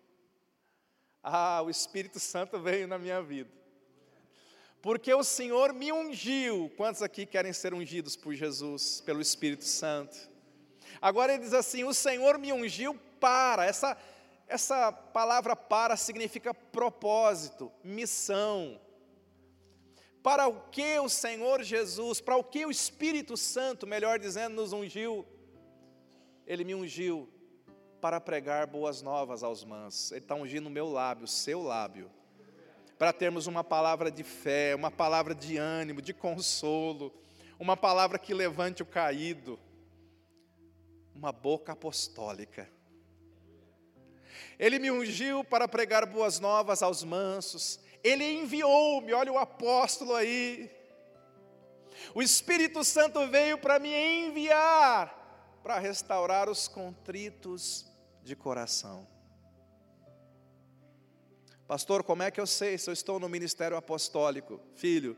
Ah, 1.24 1.62
o 1.62 1.70
Espírito 1.70 2.20
Santo 2.20 2.60
veio 2.60 2.90
na 2.90 3.00
minha 3.00 3.22
vida. 3.22 3.50
Porque 4.82 5.14
o 5.14 5.24
Senhor 5.24 5.72
me 5.72 5.94
ungiu. 5.94 6.70
Quantos 6.76 7.02
aqui 7.02 7.26
querem 7.26 7.54
ser 7.54 7.74
ungidos 7.74 8.18
por 8.18 8.34
Jesus, 8.34 9.00
pelo 9.00 9.22
Espírito 9.22 9.64
Santo? 9.64 10.30
Agora 11.02 11.36
ele 11.36 11.44
diz 11.44 11.54
assim: 11.54 11.86
O 11.86 11.94
Senhor 11.94 12.38
me 12.38 12.52
ungiu 12.52 13.00
para. 13.18 13.66
Essa, 13.66 13.98
essa 14.46 14.92
palavra 14.92 15.56
para 15.56 15.96
significa 15.96 16.54
propósito, 16.54 17.72
missão. 17.82 18.78
Para 20.24 20.48
o 20.48 20.62
que 20.70 20.98
o 21.00 21.10
Senhor 21.10 21.62
Jesus, 21.62 22.22
para 22.22 22.38
o 22.38 22.44
que 22.44 22.66
o 22.66 22.72
Espírito 22.72 23.36
Santo, 23.36 23.86
melhor 23.86 24.18
dizendo, 24.18 24.56
nos 24.56 24.72
ungiu? 24.72 25.28
Ele 26.48 26.64
me 26.64 26.74
ungiu 26.74 27.30
para 28.00 28.22
pregar 28.22 28.66
boas 28.66 29.02
novas 29.02 29.44
aos 29.44 29.66
mansos. 29.66 30.14
Ele 30.14 30.22
está 30.22 30.34
ungindo 30.34 30.68
o 30.68 30.72
meu 30.72 30.90
lábio, 30.90 31.26
o 31.26 31.28
seu 31.28 31.62
lábio, 31.62 32.10
para 32.98 33.12
termos 33.12 33.48
uma 33.48 33.66
palavra 33.66 34.10
de 34.10 34.24
fé, 34.24 34.74
uma 34.74 34.90
palavra 34.90 35.36
de 35.36 35.58
ânimo, 35.58 36.02
de 36.02 36.14
consolo, 36.14 37.14
uma 37.60 37.76
palavra 37.76 38.18
que 38.18 38.34
levante 38.34 38.82
o 38.82 38.86
caído, 38.86 39.60
uma 41.14 41.34
boca 41.34 41.74
apostólica. 41.74 42.70
Ele 44.58 44.80
me 44.80 44.90
ungiu 44.90 45.44
para 45.44 45.68
pregar 45.68 46.06
boas 46.06 46.40
novas 46.40 46.82
aos 46.82 47.04
mansos. 47.04 47.80
Ele 48.04 48.26
enviou-me, 48.40 49.14
olha 49.14 49.32
o 49.32 49.38
apóstolo 49.38 50.14
aí. 50.16 50.70
O 52.14 52.22
Espírito 52.22 52.84
Santo 52.84 53.28
veio 53.28 53.58
para 53.58 53.80
me 53.80 53.90
enviar 53.90 55.22
para 55.64 55.80
restaurar 55.80 56.50
os 56.50 56.68
contritos 56.68 57.86
de 58.22 58.36
coração. 58.36 59.08
Pastor, 61.66 62.04
como 62.04 62.22
é 62.22 62.30
que 62.30 62.42
eu 62.42 62.46
sei 62.46 62.78
se 62.78 62.90
eu 62.90 62.94
estou 62.94 63.18
no 63.18 63.30
ministério 63.30 63.78
apostólico? 63.78 64.60
Filho, 64.76 65.18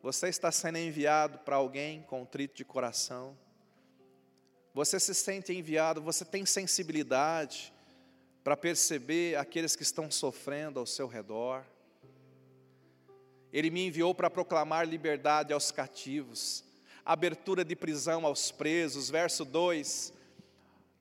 você 0.00 0.28
está 0.28 0.52
sendo 0.52 0.78
enviado 0.78 1.40
para 1.40 1.56
alguém 1.56 2.02
contrito 2.02 2.54
de 2.54 2.64
coração? 2.64 3.36
Você 4.72 5.00
se 5.00 5.12
sente 5.12 5.52
enviado, 5.52 6.00
você 6.00 6.24
tem 6.24 6.46
sensibilidade 6.46 7.72
para 8.44 8.56
perceber 8.56 9.36
aqueles 9.36 9.74
que 9.74 9.82
estão 9.82 10.08
sofrendo 10.10 10.78
ao 10.78 10.86
seu 10.86 11.08
redor? 11.08 11.64
Ele 13.52 13.70
me 13.70 13.86
enviou 13.86 14.14
para 14.14 14.30
proclamar 14.30 14.86
liberdade 14.86 15.52
aos 15.52 15.70
cativos, 15.70 16.64
abertura 17.04 17.64
de 17.64 17.74
prisão 17.74 18.24
aos 18.24 18.50
presos. 18.50 19.10
Verso 19.10 19.44
2 19.44 20.12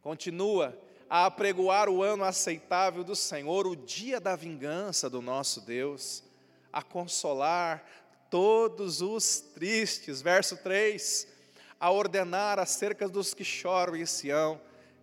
continua 0.02 0.78
a 1.10 1.26
apregoar 1.26 1.90
o 1.90 2.02
ano 2.04 2.24
aceitável 2.24 3.04
do 3.04 3.16
Senhor, 3.16 3.68
o 3.68 3.76
dia 3.76 4.20
da 4.20 4.36
vingança 4.36 5.10
do 5.10 5.22
nosso 5.22 5.62
Deus, 5.62 6.24
a 6.72 6.82
consolar 6.82 7.84
todos 8.30 9.02
os 9.02 9.40
tristes. 9.40 10.22
Verso 10.22 10.58
3: 10.58 11.28
a 11.80 11.92
ordenar 11.92 12.60
acerca 12.60 13.08
dos 13.08 13.34
que 13.34 13.44
choram 13.44 13.96
em 13.96 14.06
Sião, 14.06 14.60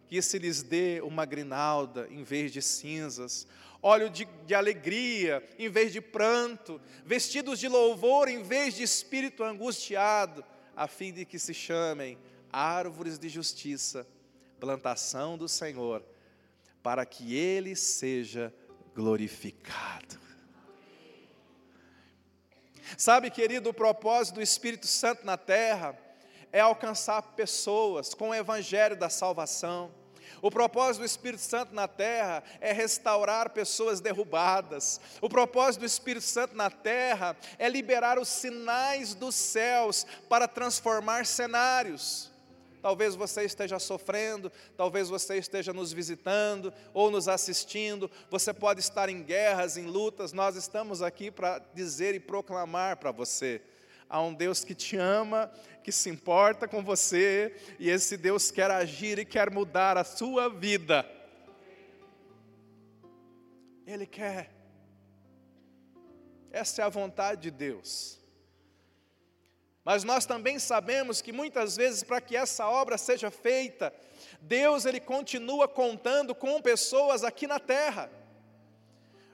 que 0.08 0.20
se 0.20 0.38
lhes 0.38 0.62
dê 0.62 1.00
uma 1.02 1.24
grinalda 1.24 2.06
em 2.10 2.22
vez 2.22 2.52
de 2.52 2.62
cinzas, 2.62 3.46
óleo 3.86 4.10
de, 4.10 4.24
de, 4.44 4.54
alegria 4.54 5.48
em 5.56 5.68
vez 5.68 5.92
de 5.92 6.00
pranto, 6.00 6.80
vestidos 7.04 7.60
de 7.60 7.68
louvor 7.68 8.28
em 8.28 8.42
vez 8.42 8.74
de 8.74 8.82
espírito 8.82 9.44
angustiado, 9.44 10.44
a 10.74 10.88
fim 10.88 11.12
de 11.12 11.24
que 11.24 11.38
se 11.38 11.54
chamem 11.54 12.18
árvores 12.52 13.16
de 13.16 13.28
justiça, 13.28 14.04
plantação 14.58 15.38
do 15.38 15.48
Senhor, 15.48 16.04
para 16.82 17.06
que 17.06 17.36
Ele 17.36 17.76
seja 17.76 18.52
glorificado. 18.92 20.18
Sabe, 22.98 23.30
querido, 23.30 23.70
o 23.70 23.74
propósito 23.74 24.36
do 24.36 24.42
Espírito 24.42 24.86
Santo 24.86 25.24
na 25.24 25.36
terra 25.36 25.96
é 26.52 26.58
alcançar 26.58 27.22
pessoas 27.22 28.14
com 28.14 28.30
o 28.30 28.34
evangelho 28.34 28.96
da 28.96 29.08
salvação 29.08 29.92
o 30.46 30.50
propósito 30.50 31.00
do 31.00 31.06
Espírito 31.06 31.42
Santo 31.42 31.74
na 31.74 31.88
terra 31.88 32.40
é 32.60 32.72
restaurar 32.72 33.50
pessoas 33.50 34.00
derrubadas. 34.00 35.00
O 35.20 35.28
propósito 35.28 35.80
do 35.80 35.86
Espírito 35.86 36.24
Santo 36.24 36.54
na 36.54 36.70
terra 36.70 37.36
é 37.58 37.68
liberar 37.68 38.16
os 38.16 38.28
sinais 38.28 39.12
dos 39.12 39.34
céus 39.34 40.06
para 40.28 40.46
transformar 40.46 41.26
cenários. 41.26 42.30
Talvez 42.80 43.16
você 43.16 43.42
esteja 43.42 43.80
sofrendo, 43.80 44.52
talvez 44.76 45.08
você 45.08 45.36
esteja 45.36 45.72
nos 45.72 45.92
visitando 45.92 46.72
ou 46.94 47.10
nos 47.10 47.26
assistindo, 47.26 48.08
você 48.30 48.54
pode 48.54 48.78
estar 48.78 49.08
em 49.08 49.24
guerras, 49.24 49.76
em 49.76 49.86
lutas, 49.86 50.32
nós 50.32 50.54
estamos 50.54 51.02
aqui 51.02 51.28
para 51.28 51.58
dizer 51.74 52.14
e 52.14 52.20
proclamar 52.20 52.98
para 52.98 53.10
você 53.10 53.60
Há 54.08 54.20
um 54.20 54.32
Deus 54.32 54.64
que 54.64 54.74
te 54.74 54.96
ama, 54.96 55.50
que 55.82 55.90
se 55.90 56.08
importa 56.08 56.68
com 56.68 56.82
você, 56.82 57.56
e 57.78 57.90
esse 57.90 58.16
Deus 58.16 58.50
quer 58.50 58.70
agir 58.70 59.18
e 59.18 59.24
quer 59.24 59.50
mudar 59.50 59.96
a 59.96 60.04
sua 60.04 60.48
vida. 60.48 61.08
Ele 63.86 64.06
quer. 64.06 64.52
Essa 66.50 66.82
é 66.82 66.84
a 66.84 66.88
vontade 66.88 67.42
de 67.42 67.50
Deus. 67.50 68.18
Mas 69.84 70.02
nós 70.02 70.26
também 70.26 70.58
sabemos 70.58 71.22
que 71.22 71.32
muitas 71.32 71.76
vezes 71.76 72.02
para 72.02 72.20
que 72.20 72.36
essa 72.36 72.68
obra 72.68 72.98
seja 72.98 73.30
feita, 73.30 73.94
Deus 74.40 74.84
ele 74.84 74.98
continua 74.98 75.68
contando 75.68 76.34
com 76.34 76.60
pessoas 76.60 77.22
aqui 77.22 77.46
na 77.46 77.60
terra. 77.60 78.10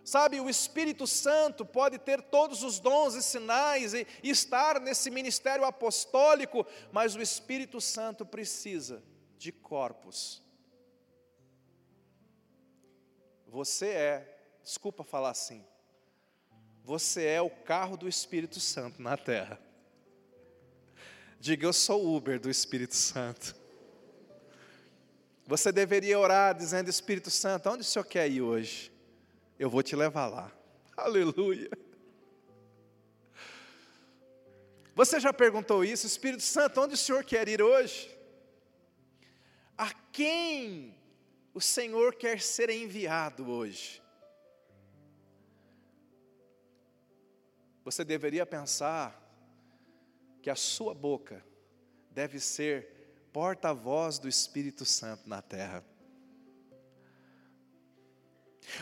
Sabe, 0.05 0.41
o 0.41 0.51
Espírito 0.51 1.07
Santo 1.07 1.65
pode 1.65 1.97
ter 1.99 2.21
todos 2.23 2.65
os 2.65 2.81
dons 2.81 3.15
e 3.15 3.23
sinais 3.23 3.95
e, 3.95 4.07
estar 4.23 4.81
nesse 4.81 5.11
ministério 5.11 5.65
apostólico, 5.65 6.67
mas 6.91 7.15
o 7.15 7.23
Espírito 7.23 7.81
Santo 7.81 8.27
precisa 8.27 9.03
de 9.39 9.53
corpos. 9.53 10.43
Você 13.47 13.89
é, 13.89 14.39
desculpa 14.63 15.05
falar 15.05 15.31
assim, 15.31 15.65
você 16.85 17.27
é 17.27 17.41
o 17.41 17.51
carro 17.51 17.97
do 17.97 18.09
Espírito 18.09 18.59
Santo 18.59 19.01
na 19.01 19.17
terra. 19.17 19.61
Diga, 21.39 21.67
eu 21.67 21.73
sou 21.73 22.05
o 22.05 22.17
Uber 22.17 22.41
do 22.41 22.51
Espírito 22.51 22.95
Santo. 22.95 23.55
Você 25.47 25.73
deveria 25.73 26.19
orar 26.19 26.55
dizendo: 26.55 26.89
Espírito 26.89 27.31
Santo, 27.31 27.69
onde 27.69 27.83
o 27.83 27.85
Senhor 27.85 28.05
quer 28.05 28.31
ir 28.31 28.41
hoje? 28.41 28.92
Eu 29.59 29.71
vou 29.71 29.83
te 29.83 29.95
levar 29.95 30.27
lá. 30.27 30.53
Aleluia. 30.97 31.71
Você 34.95 35.19
já 35.19 35.33
perguntou 35.33 35.85
isso, 35.85 36.07
Espírito 36.07 36.43
Santo, 36.43 36.81
onde 36.81 36.95
o 36.95 36.99
Senhor 36.99 37.25
quer 37.25 37.49
ir 37.49 37.63
hoje? 37.63 38.15
A 39.77 39.93
quem 40.13 40.95
o 41.55 41.61
Senhor 41.61 42.15
quer 42.15 42.41
ser 42.41 42.69
enviado 42.69 43.51
hoje? 43.51 44.03
Você 47.85 48.05
deveria 48.05 48.47
pensar 48.47 49.19
que 50.43 50.51
a 50.51 50.55
sua 50.57 50.95
boca 50.95 51.45
deve 52.11 52.39
ser 52.39 53.29
porta-voz 53.33 54.19
do 54.19 54.29
Espírito 54.29 54.85
Santo 54.85 55.29
na 55.29 55.41
terra. 55.41 55.85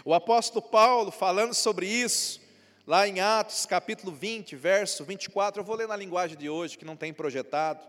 O 0.04 0.14
apóstolo 0.14 0.62
Paulo, 0.62 1.10
falando 1.10 1.54
sobre 1.54 1.86
isso, 1.86 2.40
lá 2.86 3.06
em 3.06 3.20
Atos 3.20 3.66
capítulo 3.66 4.12
20, 4.12 4.56
verso 4.56 5.04
24, 5.04 5.60
eu 5.60 5.64
vou 5.64 5.76
ler 5.76 5.88
na 5.88 5.96
linguagem 5.96 6.36
de 6.36 6.48
hoje, 6.48 6.78
que 6.78 6.84
não 6.84 6.96
tem 6.96 7.12
projetado, 7.12 7.86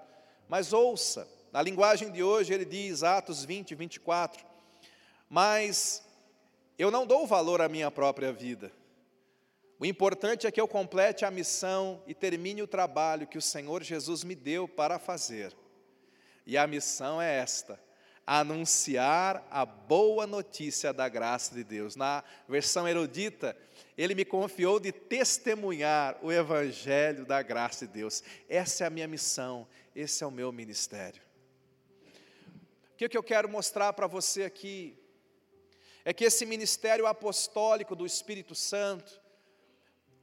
mas 0.49 0.73
ouça, 0.73 1.27
na 1.51 1.61
linguagem 1.61 2.11
de 2.11 2.21
hoje 2.21 2.53
ele 2.53 2.65
diz, 2.65 3.03
Atos 3.03 3.45
20, 3.45 3.75
24, 3.75 4.45
mas 5.29 6.03
eu 6.77 6.91
não 6.91 7.05
dou 7.05 7.25
valor 7.25 7.61
à 7.61 7.69
minha 7.69 7.89
própria 7.89 8.31
vida, 8.31 8.71
o 9.79 9.85
importante 9.85 10.45
é 10.45 10.51
que 10.51 10.61
eu 10.61 10.67
complete 10.67 11.25
a 11.25 11.31
missão 11.31 12.03
e 12.05 12.13
termine 12.13 12.61
o 12.61 12.67
trabalho 12.67 13.25
que 13.25 13.37
o 13.37 13.41
Senhor 13.41 13.81
Jesus 13.81 14.23
me 14.23 14.35
deu 14.35 14.67
para 14.67 14.99
fazer, 14.99 15.55
e 16.45 16.57
a 16.57 16.67
missão 16.67 17.21
é 17.21 17.37
esta, 17.37 17.79
anunciar 18.25 19.45
a 19.49 19.65
boa 19.65 20.27
notícia 20.27 20.93
da 20.93 21.09
graça 21.09 21.53
de 21.53 21.63
Deus. 21.63 21.95
Na 21.95 22.23
versão 22.47 22.87
erudita, 22.87 23.57
ele 23.97 24.15
me 24.15 24.23
confiou 24.23 24.79
de 24.79 24.91
testemunhar 24.91 26.17
o 26.21 26.31
evangelho 26.31 27.25
da 27.25 27.41
graça 27.41 27.85
de 27.85 27.93
Deus. 27.93 28.23
Essa 28.47 28.83
é 28.83 28.87
a 28.87 28.91
minha 28.91 29.07
missão, 29.07 29.67
esse 29.95 30.23
é 30.23 30.27
o 30.27 30.31
meu 30.31 30.51
ministério. 30.51 31.21
O 32.93 32.97
que, 32.97 33.09
que 33.09 33.17
eu 33.17 33.23
quero 33.23 33.49
mostrar 33.49 33.93
para 33.93 34.07
você 34.07 34.43
aqui 34.43 34.97
é 36.05 36.13
que 36.13 36.23
esse 36.23 36.45
ministério 36.45 37.05
apostólico 37.05 37.95
do 37.95 38.05
Espírito 38.05 38.55
Santo 38.55 39.19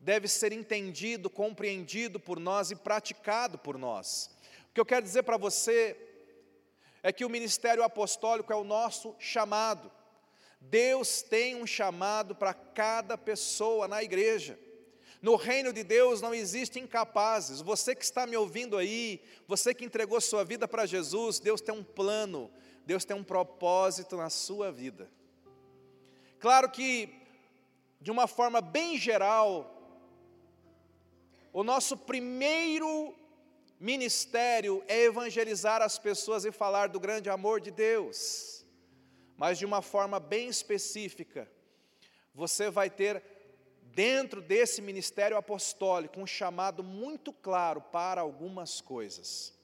deve 0.01 0.29
ser 0.29 0.53
entendido, 0.53 1.29
compreendido 1.29 2.21
por 2.21 2.39
nós 2.39 2.71
e 2.71 2.77
praticado 2.77 3.59
por 3.59 3.77
nós. 3.77 4.31
O 4.71 4.75
que 4.75 4.81
eu 4.81 4.87
quero 4.87 5.05
dizer 5.05 5.25
para 5.25 5.37
você 5.37 6.08
é 7.03 7.13
que 7.13 7.25
o 7.25 7.31
ministério 7.31 7.83
apostólico 7.83 8.53
é 8.53 8.57
o 8.57 8.65
nosso 8.65 9.15
chamado. 9.19 9.91
Deus 10.61 11.23
tem 11.23 11.55
um 11.57 11.67
chamado 11.67 12.35
para 12.35 12.53
cada 12.53 13.17
pessoa 13.17 13.87
na 13.87 14.03
igreja. 14.03 14.59
No 15.21 15.35
reino 15.37 15.73
de 15.73 15.83
Deus 15.83 16.21
não 16.21 16.35
existem 16.35 16.85
incapazes. 16.85 17.61
Você 17.61 17.95
que 17.95 18.05
está 18.05 18.27
me 18.27 18.37
ouvindo 18.37 18.77
aí, 18.77 19.21
você 19.47 19.75
que 19.75 19.85
entregou 19.85 20.21
sua 20.21 20.45
vida 20.45 20.69
para 20.69 20.87
Jesus, 20.87 21.41
Deus 21.41 21.61
tem 21.61 21.75
um 21.75 21.83
plano, 21.83 22.51
Deus 22.87 23.05
tem 23.05 23.17
um 23.17 23.25
propósito 23.25 24.17
na 24.17 24.31
sua 24.31 24.71
vida. 24.71 25.11
Claro 26.39 26.71
que, 26.71 27.13
de 28.01 28.11
uma 28.13 28.29
forma 28.29 28.61
bem 28.61 28.97
geral, 28.97 29.75
o 31.53 31.65
nosso 31.65 31.97
primeiro 31.97 33.13
ministério 33.79 34.83
é 34.89 35.05
evangelizar 35.05 35.83
as 35.83 35.99
pessoas 35.99 36.45
e 36.45 36.53
falar 36.53 36.89
do 36.89 36.99
grande 36.99 37.31
amor 37.31 37.61
de 37.61 37.71
Deus, 37.71 38.65
mas 39.37 39.59
de 39.59 39.65
uma 39.65 39.81
forma 39.83 40.19
bem 40.19 40.49
específica. 40.49 41.51
Você 42.35 42.71
vai 42.71 42.91
ter, 42.91 43.23
dentro 43.83 44.41
desse 44.41 44.83
ministério 44.83 45.37
apostólico, 45.37 46.21
um 46.21 46.27
chamado 46.27 46.83
muito 46.83 47.33
claro 47.33 47.81
para 47.81 48.21
algumas 48.21 48.81
coisas. 48.81 49.57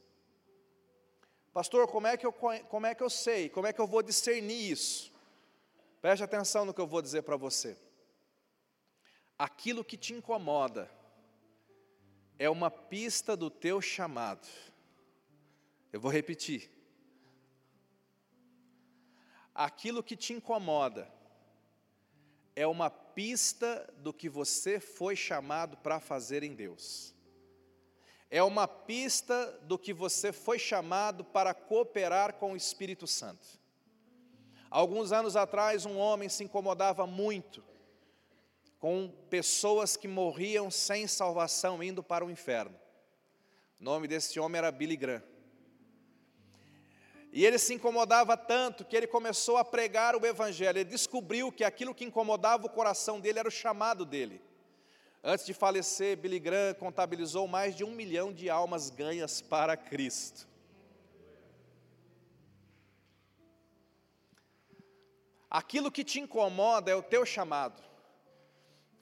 Pastor, 1.52 1.86
como 1.86 2.06
é 2.06 2.16
que 2.16 2.26
eu, 2.26 2.32
como 2.32 2.86
é 2.86 2.94
que 2.94 3.02
eu 3.02 3.10
sei? 3.10 3.48
Como 3.48 3.66
é 3.66 3.72
que 3.72 3.80
eu 3.80 3.86
vou 3.86 4.02
discernir 4.02 4.72
isso? 4.72 5.12
Preste 6.00 6.22
atenção 6.22 6.64
no 6.64 6.74
que 6.74 6.80
eu 6.80 6.86
vou 6.86 7.00
dizer 7.00 7.22
para 7.22 7.36
você. 7.36 7.76
Aquilo 9.38 9.84
que 9.84 9.96
te 9.96 10.12
incomoda, 10.12 10.90
é 12.38 12.48
uma 12.50 12.70
pista 12.70 13.36
do 13.36 13.48
teu 13.50 13.80
chamado. 13.80 14.46
Eu 15.92 16.00
vou 16.00 16.10
repetir. 16.10 16.70
Aquilo 19.54 20.02
que 20.02 20.16
te 20.16 20.32
incomoda 20.32 21.08
é 22.56 22.66
uma 22.66 22.90
pista 22.90 23.92
do 23.98 24.12
que 24.12 24.28
você 24.28 24.80
foi 24.80 25.14
chamado 25.14 25.76
para 25.76 26.00
fazer 26.00 26.42
em 26.42 26.54
Deus. 26.54 27.14
É 28.30 28.42
uma 28.42 28.66
pista 28.66 29.52
do 29.62 29.78
que 29.78 29.92
você 29.92 30.32
foi 30.32 30.58
chamado 30.58 31.24
para 31.24 31.54
cooperar 31.54 32.34
com 32.34 32.52
o 32.52 32.56
Espírito 32.56 33.06
Santo. 33.06 33.46
Alguns 34.68 35.12
anos 35.12 35.36
atrás, 35.36 35.86
um 35.86 35.96
homem 35.96 36.28
se 36.28 36.42
incomodava 36.42 37.06
muito 37.06 37.62
com 38.84 39.10
pessoas 39.30 39.96
que 39.96 40.06
morriam 40.06 40.70
sem 40.70 41.06
salvação, 41.06 41.82
indo 41.82 42.02
para 42.02 42.22
o 42.22 42.30
inferno. 42.30 42.78
O 43.80 43.82
nome 43.82 44.06
desse 44.06 44.38
homem 44.38 44.58
era 44.58 44.70
Billy 44.70 44.94
Graham. 44.94 45.22
E 47.32 47.46
ele 47.46 47.58
se 47.58 47.72
incomodava 47.72 48.36
tanto 48.36 48.84
que 48.84 48.94
ele 48.94 49.06
começou 49.06 49.56
a 49.56 49.64
pregar 49.64 50.14
o 50.14 50.26
Evangelho. 50.26 50.80
Ele 50.80 50.84
descobriu 50.84 51.50
que 51.50 51.64
aquilo 51.64 51.94
que 51.94 52.04
incomodava 52.04 52.66
o 52.66 52.68
coração 52.68 53.18
dele 53.18 53.38
era 53.38 53.48
o 53.48 53.50
chamado 53.50 54.04
dele. 54.04 54.38
Antes 55.22 55.46
de 55.46 55.54
falecer, 55.54 56.18
Billy 56.18 56.38
Graham 56.38 56.74
contabilizou 56.74 57.48
mais 57.48 57.74
de 57.74 57.84
um 57.84 57.90
milhão 57.90 58.30
de 58.34 58.50
almas 58.50 58.90
ganhas 58.90 59.40
para 59.40 59.78
Cristo. 59.78 60.46
Aquilo 65.48 65.90
que 65.90 66.04
te 66.04 66.20
incomoda 66.20 66.90
é 66.90 66.94
o 66.94 67.02
teu 67.02 67.24
chamado. 67.24 67.93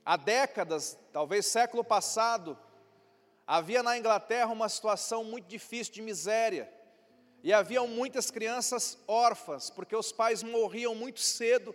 Há 0.04 0.16
décadas, 0.16 0.98
talvez 1.12 1.46
século 1.46 1.84
passado, 1.84 2.58
havia 3.46 3.82
na 3.82 3.96
Inglaterra 3.96 4.52
uma 4.52 4.68
situação 4.68 5.24
muito 5.24 5.46
difícil 5.46 5.92
de 5.92 6.02
miséria. 6.02 6.72
E 7.42 7.52
haviam 7.52 7.88
muitas 7.88 8.30
crianças 8.30 8.98
órfãs, 9.06 9.68
porque 9.70 9.96
os 9.96 10.12
pais 10.12 10.42
morriam 10.42 10.94
muito 10.94 11.20
cedo 11.20 11.74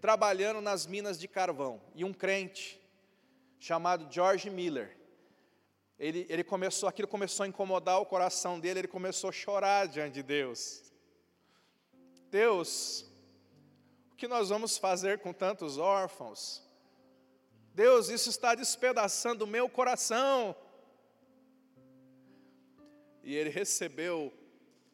trabalhando 0.00 0.60
nas 0.60 0.86
minas 0.86 1.18
de 1.18 1.26
carvão. 1.26 1.80
E 1.94 2.04
um 2.04 2.12
crente, 2.12 2.80
chamado 3.58 4.06
George 4.12 4.50
Miller, 4.50 4.96
ele, 5.98 6.26
ele 6.28 6.44
começou, 6.44 6.88
aquilo 6.88 7.08
começou 7.08 7.44
a 7.44 7.48
incomodar 7.48 8.00
o 8.00 8.06
coração 8.06 8.60
dele, 8.60 8.80
ele 8.80 8.88
começou 8.88 9.30
a 9.30 9.32
chorar 9.32 9.88
diante 9.88 10.14
de 10.14 10.22
Deus. 10.22 10.82
Deus, 12.30 13.06
o 14.12 14.16
que 14.16 14.28
nós 14.28 14.50
vamos 14.50 14.76
fazer 14.76 15.20
com 15.20 15.32
tantos 15.32 15.78
órfãos? 15.78 16.65
Deus, 17.76 18.08
isso 18.08 18.30
está 18.30 18.54
despedaçando 18.54 19.44
o 19.44 19.46
meu 19.46 19.68
coração. 19.68 20.56
E 23.22 23.34
ele 23.34 23.50
recebeu 23.50 24.32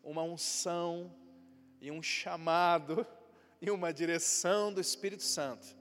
uma 0.02 0.24
unção 0.24 1.14
e 1.80 1.92
um 1.92 2.02
chamado 2.02 3.06
e 3.60 3.70
uma 3.70 3.92
direção 3.92 4.72
do 4.74 4.80
Espírito 4.80 5.22
Santo. 5.22 5.76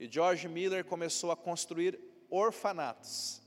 E 0.00 0.10
George 0.10 0.48
Miller 0.48 0.84
começou 0.84 1.30
a 1.30 1.36
construir 1.36 1.96
orfanatos 2.28 3.40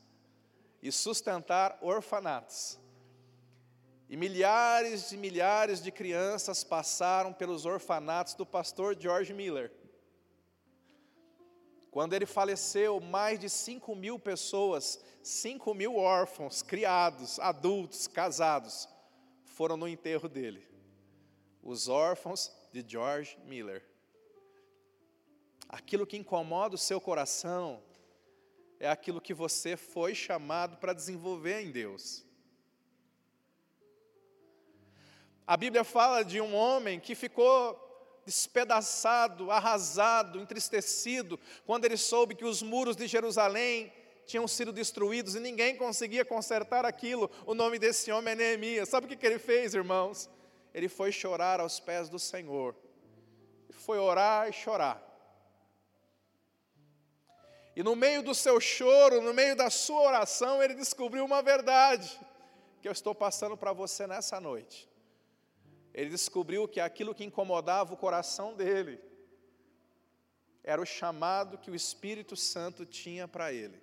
e 0.82 0.90
sustentar 0.90 1.78
orfanatos. 1.82 2.80
E 4.08 4.16
milhares 4.16 5.12
e 5.12 5.18
milhares 5.18 5.84
de 5.84 5.92
crianças 5.92 6.64
passaram 6.64 7.34
pelos 7.34 7.66
orfanatos 7.66 8.36
do 8.36 8.46
pastor 8.46 8.96
George 8.98 9.34
Miller. 9.34 9.70
Quando 11.92 12.14
ele 12.14 12.26
faleceu, 12.26 13.00
mais 13.00 13.40
de 13.40 13.50
5 13.50 13.96
mil 13.96 14.20
pessoas, 14.20 15.00
5 15.24 15.74
mil 15.74 15.96
órfãos, 15.96 16.62
criados, 16.62 17.40
adultos, 17.40 18.08
casados, 18.08 18.88
foram 19.44 19.76
no 19.76 19.88
enterro 19.88 20.30
dele. 20.30 20.68
Os 21.64 21.88
órfãos 21.88 22.52
de 22.72 22.86
George 22.88 23.38
Miller. 23.46 23.84
Aquilo 25.68 26.06
que 26.06 26.18
incomoda 26.18 26.76
o 26.76 26.80
seu 26.80 27.02
coração 27.02 27.84
é 28.80 28.88
aquilo 28.88 29.20
que 29.20 29.34
você 29.34 29.76
foi 29.76 30.16
chamado 30.16 30.78
para 30.78 30.94
desenvolver 30.94 31.62
em 31.62 31.72
Deus. 31.72 32.26
A 35.46 35.58
Bíblia 35.58 35.84
fala 35.84 36.24
de 36.24 36.40
um 36.40 36.56
homem 36.56 37.00
que 37.00 37.16
ficou 37.16 37.89
despedaçado, 38.30 39.50
arrasado, 39.50 40.40
entristecido, 40.40 41.40
quando 41.66 41.86
ele 41.86 41.98
soube 41.98 42.36
que 42.36 42.46
os 42.46 42.62
muros 42.62 42.96
de 42.96 43.08
Jerusalém 43.08 43.92
tinham 44.28 44.48
sido 44.48 44.72
destruídos 44.72 45.34
e 45.34 45.40
ninguém 45.40 45.76
conseguia 45.76 46.24
consertar 46.24 46.86
aquilo. 46.86 47.30
O 47.48 47.56
nome 47.56 47.80
desse 47.80 48.12
homem 48.12 48.34
é 48.34 48.36
Neemias. 48.36 48.90
Sabe 48.90 49.08
o 49.08 49.18
que 49.18 49.26
ele 49.26 49.40
fez, 49.40 49.74
irmãos? 49.74 50.30
Ele 50.72 50.88
foi 50.88 51.12
chorar 51.12 51.60
aos 51.60 51.80
pés 51.80 52.08
do 52.08 52.20
Senhor. 52.20 52.76
Foi 53.72 53.98
orar 53.98 54.48
e 54.48 54.54
chorar. 54.54 55.04
E 57.76 57.82
no 57.82 57.96
meio 57.96 58.22
do 58.22 58.36
seu 58.36 58.60
choro, 58.62 59.22
no 59.22 59.34
meio 59.34 59.56
da 59.56 59.72
sua 59.72 60.02
oração, 60.02 60.62
ele 60.62 60.76
descobriu 60.76 61.26
uma 61.26 61.42
verdade 61.42 62.20
que 62.80 62.88
eu 62.88 62.92
estou 62.92 63.16
passando 63.16 63.58
para 63.58 63.74
você 63.74 64.06
nessa 64.06 64.40
noite 64.40 64.89
ele 65.94 66.10
descobriu 66.10 66.68
que 66.68 66.80
aquilo 66.80 67.16
que 67.16 67.24
incomodava 67.24 67.94
o 67.94 67.98
coração 67.98 68.56
dele 68.56 69.00
era 70.64 70.82
o 70.82 70.86
chamado 70.86 71.58
que 71.58 71.72
o 71.72 71.76
Espírito 71.76 72.36
Santo 72.36 72.86
tinha 72.86 73.28
para 73.28 73.52
ele. 73.52 73.82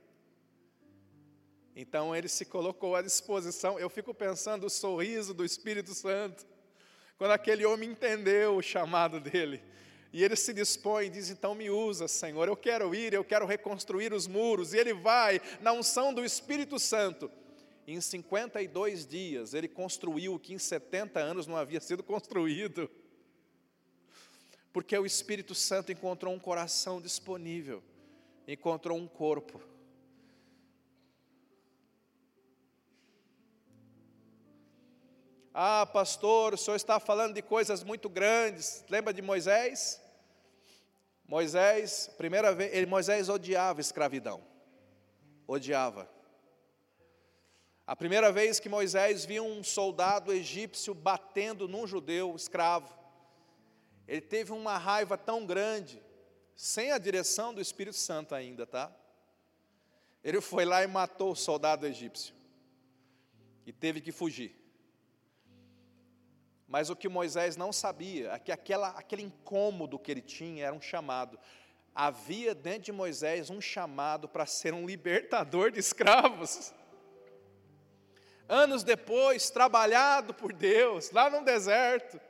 Então 1.74 2.14
ele 2.14 2.28
se 2.28 2.44
colocou 2.44 2.96
à 2.96 3.02
disposição. 3.02 3.78
Eu 3.78 3.90
fico 3.90 4.14
pensando 4.14 4.66
o 4.66 4.70
sorriso 4.70 5.34
do 5.34 5.44
Espírito 5.44 5.94
Santo, 5.94 6.46
quando 7.18 7.32
aquele 7.32 7.66
homem 7.66 7.90
entendeu 7.90 8.56
o 8.56 8.62
chamado 8.62 9.20
dele. 9.20 9.62
E 10.12 10.24
ele 10.24 10.36
se 10.36 10.54
dispõe 10.54 11.06
e 11.06 11.10
diz: 11.10 11.28
Então 11.28 11.54
me 11.54 11.68
usa, 11.68 12.08
Senhor, 12.08 12.48
eu 12.48 12.56
quero 12.56 12.94
ir, 12.94 13.12
eu 13.12 13.24
quero 13.24 13.44
reconstruir 13.44 14.14
os 14.14 14.26
muros. 14.26 14.72
E 14.72 14.78
ele 14.78 14.94
vai, 14.94 15.40
na 15.60 15.72
unção 15.72 16.14
do 16.14 16.24
Espírito 16.24 16.78
Santo, 16.78 17.30
em 17.86 18.00
52 18.00 19.06
dias, 19.06 19.54
ele 19.54 19.68
construiu 19.68 20.34
o 20.34 20.38
que 20.40 20.52
em 20.52 20.58
70 20.58 21.20
anos 21.20 21.46
não 21.46 21.56
havia 21.56 21.80
sido 21.80 22.02
construído. 22.02 22.90
Porque 24.72 24.98
o 24.98 25.06
Espírito 25.06 25.54
Santo 25.54 25.92
encontrou 25.92 26.34
um 26.34 26.38
coração 26.38 27.00
disponível, 27.00 27.82
encontrou 28.46 28.98
um 28.98 29.06
corpo. 29.06 29.60
Ah, 35.54 35.86
pastor, 35.86 36.54
o 36.54 36.58
senhor 36.58 36.76
está 36.76 37.00
falando 37.00 37.34
de 37.34 37.40
coisas 37.40 37.82
muito 37.82 38.10
grandes. 38.10 38.84
Lembra 38.90 39.14
de 39.14 39.22
Moisés? 39.22 40.02
Moisés, 41.26 42.10
primeira 42.18 42.54
vez, 42.54 42.74
ele, 42.74 42.84
Moisés 42.84 43.28
odiava 43.28 43.80
escravidão. 43.80 44.44
Odiava. 45.46 46.15
A 47.86 47.94
primeira 47.94 48.32
vez 48.32 48.58
que 48.58 48.68
Moisés 48.68 49.24
viu 49.24 49.44
um 49.44 49.62
soldado 49.62 50.32
egípcio 50.32 50.92
batendo 50.92 51.68
num 51.68 51.86
judeu 51.86 52.34
escravo, 52.34 52.92
ele 54.08 54.20
teve 54.20 54.50
uma 54.52 54.76
raiva 54.76 55.16
tão 55.16 55.46
grande, 55.46 56.02
sem 56.56 56.90
a 56.90 56.98
direção 56.98 57.54
do 57.54 57.60
Espírito 57.60 57.96
Santo 57.96 58.34
ainda, 58.34 58.66
tá? 58.66 58.90
Ele 60.24 60.40
foi 60.40 60.64
lá 60.64 60.82
e 60.82 60.86
matou 60.88 61.30
o 61.30 61.36
soldado 61.36 61.86
egípcio. 61.86 62.34
E 63.64 63.72
teve 63.72 64.00
que 64.00 64.10
fugir. 64.10 64.54
Mas 66.66 66.90
o 66.90 66.96
que 66.96 67.08
Moisés 67.08 67.56
não 67.56 67.72
sabia 67.72 68.32
é 68.32 68.38
que 68.40 68.50
aquela, 68.50 68.88
aquele 68.90 69.22
incômodo 69.22 69.98
que 69.98 70.10
ele 70.10 70.20
tinha 70.20 70.66
era 70.66 70.74
um 70.74 70.80
chamado. 70.80 71.38
Havia 71.94 72.52
dentro 72.52 72.82
de 72.82 72.92
Moisés 72.92 73.48
um 73.48 73.60
chamado 73.60 74.28
para 74.28 74.44
ser 74.44 74.74
um 74.74 74.86
libertador 74.86 75.70
de 75.70 75.78
escravos. 75.78 76.74
Anos 78.48 78.84
depois, 78.84 79.50
trabalhado 79.50 80.32
por 80.32 80.52
Deus, 80.52 81.10
lá 81.10 81.28
no 81.28 81.44
deserto, 81.44 82.20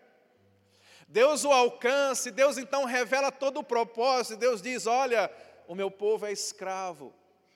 Deus 1.07 1.45
o 1.45 1.53
alcança, 1.53 2.29
e 2.29 2.33
Deus 2.33 2.59
então 2.59 2.85
revela 2.85 3.31
todo 3.31 3.61
o 3.61 3.65
propósito, 3.65 4.39
Deus 4.39 4.61
diz: 4.61 4.87
Olha, 4.87 5.31
o 5.69 5.75
meu 5.75 5.91
povo 5.91 6.27
é 6.27 6.33
escravo, 6.33 7.13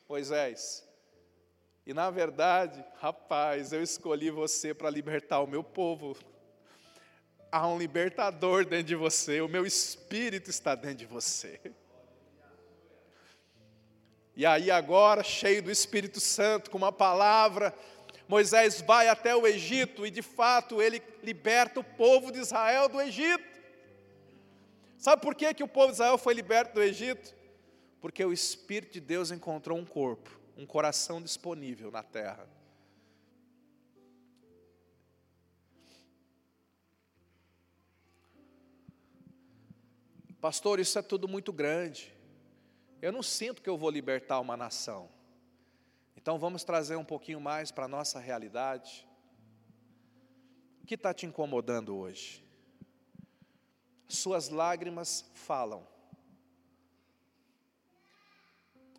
Moisés. 0.08 0.86
E 1.86 1.94
na 1.94 2.10
verdade, 2.10 2.84
rapaz, 3.00 3.72
eu 3.72 3.82
escolhi 3.82 4.30
você 4.30 4.72
para 4.74 4.90
libertar 4.90 5.40
o 5.40 5.46
meu 5.46 5.64
povo. 5.64 6.16
Há 7.50 7.66
um 7.66 7.78
libertador 7.78 8.64
dentro 8.64 8.86
de 8.86 8.94
você, 8.94 9.40
o 9.40 9.48
meu 9.48 9.66
espírito 9.66 10.50
está 10.50 10.74
dentro 10.74 10.98
de 10.98 11.06
você. 11.06 11.60
E 14.36 14.46
aí, 14.46 14.70
agora, 14.70 15.22
cheio 15.22 15.62
do 15.62 15.70
Espírito 15.70 16.20
Santo, 16.20 16.70
com 16.70 16.78
uma 16.78 16.92
palavra, 16.92 17.74
Moisés 18.30 18.80
vai 18.80 19.08
até 19.08 19.34
o 19.34 19.44
Egito 19.44 20.06
e 20.06 20.10
de 20.10 20.22
fato 20.22 20.80
ele 20.80 21.02
liberta 21.20 21.80
o 21.80 21.84
povo 21.84 22.30
de 22.30 22.38
Israel 22.38 22.88
do 22.88 23.00
Egito. 23.00 23.42
Sabe 24.96 25.20
por 25.20 25.34
que, 25.34 25.52
que 25.52 25.64
o 25.64 25.68
povo 25.68 25.88
de 25.88 25.94
Israel 25.94 26.16
foi 26.16 26.32
liberto 26.32 26.74
do 26.74 26.80
Egito? 26.80 27.34
Porque 28.00 28.24
o 28.24 28.32
Espírito 28.32 28.92
de 28.92 29.00
Deus 29.00 29.32
encontrou 29.32 29.76
um 29.76 29.84
corpo, 29.84 30.30
um 30.56 30.64
coração 30.64 31.20
disponível 31.20 31.90
na 31.90 32.04
terra. 32.04 32.48
Pastor, 40.40 40.78
isso 40.78 40.96
é 41.00 41.02
tudo 41.02 41.26
muito 41.26 41.52
grande. 41.52 42.14
Eu 43.02 43.10
não 43.10 43.24
sinto 43.24 43.60
que 43.60 43.68
eu 43.68 43.76
vou 43.76 43.90
libertar 43.90 44.38
uma 44.38 44.56
nação. 44.56 45.10
Então 46.20 46.38
vamos 46.38 46.64
trazer 46.64 46.96
um 46.96 47.04
pouquinho 47.04 47.40
mais 47.40 47.70
para 47.70 47.86
a 47.86 47.88
nossa 47.88 48.20
realidade. 48.20 49.08
O 50.82 50.86
que 50.86 50.94
está 50.94 51.14
te 51.14 51.24
incomodando 51.24 51.96
hoje? 51.96 52.44
Suas 54.06 54.50
lágrimas 54.50 55.24
falam. 55.32 55.86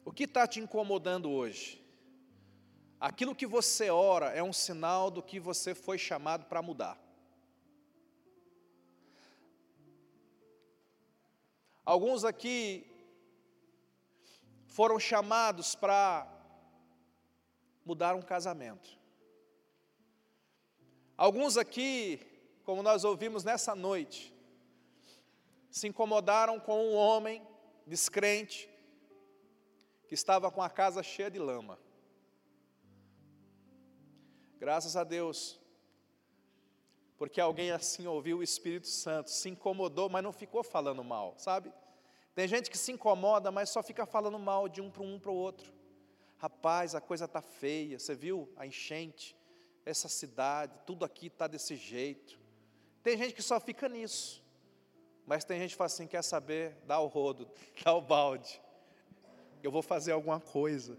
O 0.04 0.12
que 0.12 0.24
está 0.24 0.48
te 0.48 0.60
incomodando 0.60 1.30
hoje? 1.30 1.80
Aquilo 3.00 3.36
que 3.36 3.46
você 3.46 3.92
ora 3.92 4.28
é 4.28 4.42
um 4.42 4.54
sinal 4.54 5.12
do 5.12 5.22
que 5.22 5.40
você 5.40 5.76
foi 5.76 6.00
chamado 6.00 6.46
para 6.46 6.62
mudar. 6.62 6.98
Alguns 11.86 12.24
aqui 12.24 12.88
foram 14.66 15.00
chamados 15.00 15.76
para 15.76 16.31
mudar 17.92 18.16
um 18.16 18.22
casamento. 18.22 18.98
Alguns 21.18 21.58
aqui, 21.58 22.22
como 22.64 22.82
nós 22.82 23.04
ouvimos 23.04 23.44
nessa 23.44 23.76
noite, 23.76 24.34
se 25.70 25.90
incomodaram 25.90 26.58
com 26.58 26.78
um 26.86 26.96
homem 26.96 27.46
descrente 27.86 28.70
que 30.08 30.14
estava 30.14 30.50
com 30.50 30.62
a 30.62 30.70
casa 30.70 31.04
cheia 31.04 31.30
de 31.30 31.38
lama. 31.38 31.78
Graças 34.58 34.96
a 34.96 35.04
Deus, 35.04 35.60
porque 37.18 37.42
alguém 37.42 37.72
assim 37.72 38.08
ouviu 38.08 38.38
o 38.38 38.44
Espírito 38.44 38.88
Santo, 38.88 39.30
se 39.32 39.50
incomodou, 39.50 40.08
mas 40.08 40.24
não 40.24 40.32
ficou 40.32 40.64
falando 40.64 41.04
mal, 41.04 41.34
sabe? 41.38 41.74
Tem 42.34 42.48
gente 42.48 42.72
que 42.72 42.78
se 42.78 42.94
incomoda, 42.94 43.52
mas 43.52 43.70
só 43.70 43.84
fica 43.84 44.06
falando 44.06 44.40
mal 44.40 44.70
de 44.70 44.80
um 44.80 44.90
para 44.90 45.04
um 45.04 45.20
para 45.20 45.32
o 45.32 45.36
outro. 45.36 45.81
Rapaz, 46.42 46.96
a 46.96 47.00
coisa 47.00 47.26
está 47.26 47.40
feia, 47.40 48.00
você 48.00 48.16
viu 48.16 48.52
a 48.58 48.66
enchente, 48.66 49.38
essa 49.86 50.10
cidade, 50.10 50.74
tudo 50.88 51.06
aqui 51.06 51.28
está 51.28 51.46
desse 51.46 51.76
jeito. 51.76 52.40
Tem 53.04 53.16
gente 53.16 53.36
que 53.36 53.44
só 53.44 53.60
fica 53.60 53.88
nisso, 53.88 54.44
mas 55.24 55.46
tem 55.46 55.60
gente 55.60 55.70
que 55.70 55.78
fala 55.78 55.86
assim: 55.86 56.08
quer 56.08 56.24
saber? 56.24 56.76
Dá 56.88 57.00
o 57.00 57.06
rodo, 57.06 57.48
dá 57.86 57.94
o 57.94 58.02
balde, 58.02 58.60
eu 59.62 59.70
vou 59.70 59.84
fazer 59.84 60.14
alguma 60.14 60.40
coisa. 60.40 60.98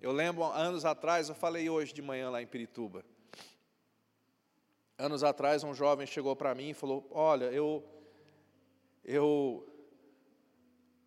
Eu 0.00 0.12
lembro, 0.12 0.44
anos 0.44 0.84
atrás, 0.84 1.28
eu 1.28 1.34
falei 1.34 1.68
hoje 1.68 1.92
de 1.92 2.02
manhã 2.02 2.30
lá 2.30 2.40
em 2.40 2.46
Pirituba. 2.46 3.04
Anos 4.96 5.24
atrás, 5.24 5.64
um 5.64 5.74
jovem 5.74 6.06
chegou 6.06 6.36
para 6.36 6.54
mim 6.54 6.70
e 6.70 6.74
falou: 6.74 7.04
Olha, 7.10 7.46
eu, 7.46 7.84
eu 9.02 9.73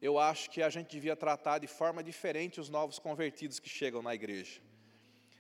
eu 0.02 0.20
acho 0.20 0.50
que 0.50 0.62
a 0.62 0.70
gente 0.70 0.90
devia 0.90 1.16
tratar 1.16 1.60
de 1.60 1.68
forma 1.68 2.04
diferente 2.04 2.60
os 2.60 2.70
novos 2.70 3.00
convertidos 3.00 3.60
que 3.60 3.70
chegam 3.70 4.02
na 4.02 4.14
igreja. 4.14 4.62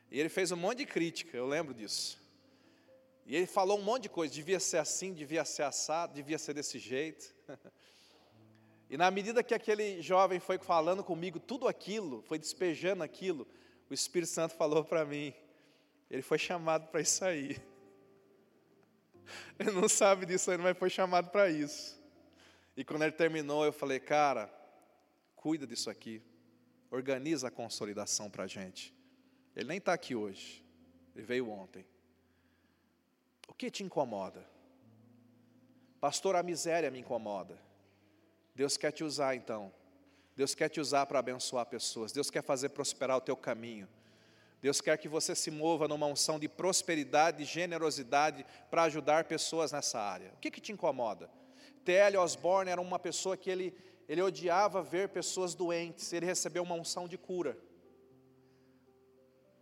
E 0.09 0.19
ele 0.19 0.29
fez 0.29 0.51
um 0.51 0.57
monte 0.57 0.79
de 0.79 0.85
crítica, 0.85 1.35
eu 1.35 1.47
lembro 1.47 1.73
disso. 1.73 2.17
E 3.25 3.35
ele 3.35 3.45
falou 3.45 3.77
um 3.77 3.83
monte 3.83 4.03
de 4.03 4.09
coisa, 4.09 4.33
devia 4.33 4.59
ser 4.59 4.77
assim, 4.77 5.13
devia 5.13 5.43
ser 5.43 5.63
assado, 5.63 6.13
devia 6.13 6.37
ser 6.37 6.53
desse 6.53 6.79
jeito. 6.79 7.35
E 8.89 8.95
na 8.95 9.11
medida 9.11 9.43
que 9.43 9.53
aquele 9.53 10.01
jovem 10.01 10.39
foi 10.39 10.57
falando 10.57 11.03
comigo 11.03 11.41
tudo 11.41 11.67
aquilo, 11.67 12.21
foi 12.21 12.39
despejando 12.39 13.03
aquilo, 13.03 13.45
o 13.89 13.93
Espírito 13.93 14.31
Santo 14.31 14.55
falou 14.55 14.83
para 14.83 15.03
mim, 15.03 15.33
ele 16.09 16.21
foi 16.21 16.37
chamado 16.37 16.87
para 16.87 17.01
isso 17.01 17.25
aí. 17.25 17.57
Ele 19.59 19.71
não 19.71 19.89
sabe 19.89 20.25
disso 20.25 20.49
ainda, 20.49 20.63
mas 20.63 20.77
foi 20.77 20.89
chamado 20.89 21.29
para 21.29 21.49
isso. 21.49 21.96
E 22.77 22.85
quando 22.85 23.01
ele 23.01 23.11
terminou, 23.11 23.65
eu 23.65 23.73
falei, 23.73 23.99
cara, 23.99 24.47
cuida 25.35 25.65
disso 25.65 25.89
aqui, 25.89 26.21
organiza 26.91 27.47
a 27.47 27.51
consolidação 27.51 28.29
para 28.29 28.43
a 28.43 28.47
gente. 28.47 28.93
Ele 29.55 29.67
nem 29.67 29.79
está 29.79 29.93
aqui 29.93 30.13
hoje, 30.13 30.63
ele 31.15 31.25
veio 31.25 31.49
ontem. 31.49 31.83
O 33.47 33.53
que 33.55 33.71
te 33.71 33.83
incomoda? 33.83 34.47
Pastor, 35.99 36.35
a 36.35 36.43
miséria 36.43 36.91
me 36.91 36.99
incomoda. 36.99 37.57
Deus 38.53 38.77
quer 38.77 38.91
te 38.91 39.03
usar 39.03 39.35
então. 39.35 39.73
Deus 40.35 40.53
quer 40.53 40.69
te 40.69 40.79
usar 40.79 41.07
para 41.07 41.17
abençoar 41.17 41.65
pessoas. 41.65 42.11
Deus 42.11 42.29
quer 42.29 42.43
fazer 42.43 42.69
prosperar 42.69 43.17
o 43.17 43.21
teu 43.21 43.35
caminho. 43.35 43.89
Deus 44.61 44.79
quer 44.81 44.95
que 44.99 45.07
você 45.07 45.33
se 45.33 45.49
mova 45.49 45.87
numa 45.87 46.05
unção 46.05 46.37
de 46.37 46.47
prosperidade 46.47 47.41
e 47.41 47.45
generosidade 47.45 48.45
para 48.69 48.83
ajudar 48.83 49.23
pessoas 49.23 49.71
nessa 49.71 49.99
área. 49.99 50.31
O 50.35 50.37
que, 50.37 50.51
que 50.51 50.61
te 50.61 50.71
incomoda? 50.71 51.27
T.L. 51.87 52.17
Osborne 52.17 52.69
era 52.69 52.81
uma 52.81 52.99
pessoa 52.99 53.37
que 53.37 53.49
ele, 53.49 53.73
ele 54.09 54.21
odiava 54.21 54.83
ver 54.83 55.07
pessoas 55.07 55.55
doentes, 55.55 56.11
ele 56.11 56.25
recebeu 56.25 56.61
uma 56.61 56.75
unção 56.75 57.07
de 57.07 57.17
cura. 57.17 57.57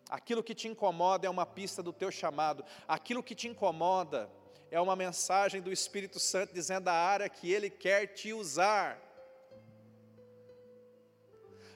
Aquilo 0.09 0.41
que 0.41 0.55
te 0.55 0.67
incomoda 0.67 1.27
é 1.27 1.29
uma 1.29 1.45
pista 1.45 1.83
do 1.83 1.93
teu 1.93 2.09
chamado, 2.09 2.65
aquilo 2.87 3.21
que 3.21 3.35
te 3.35 3.47
incomoda 3.47 4.27
é 4.71 4.81
uma 4.81 4.95
mensagem 4.95 5.61
do 5.61 5.71
Espírito 5.71 6.19
Santo 6.19 6.51
dizendo 6.51 6.87
a 6.87 6.93
área 6.93 7.29
que 7.29 7.51
ele 7.51 7.69
quer 7.69 8.07
te 8.07 8.33
usar. 8.33 8.99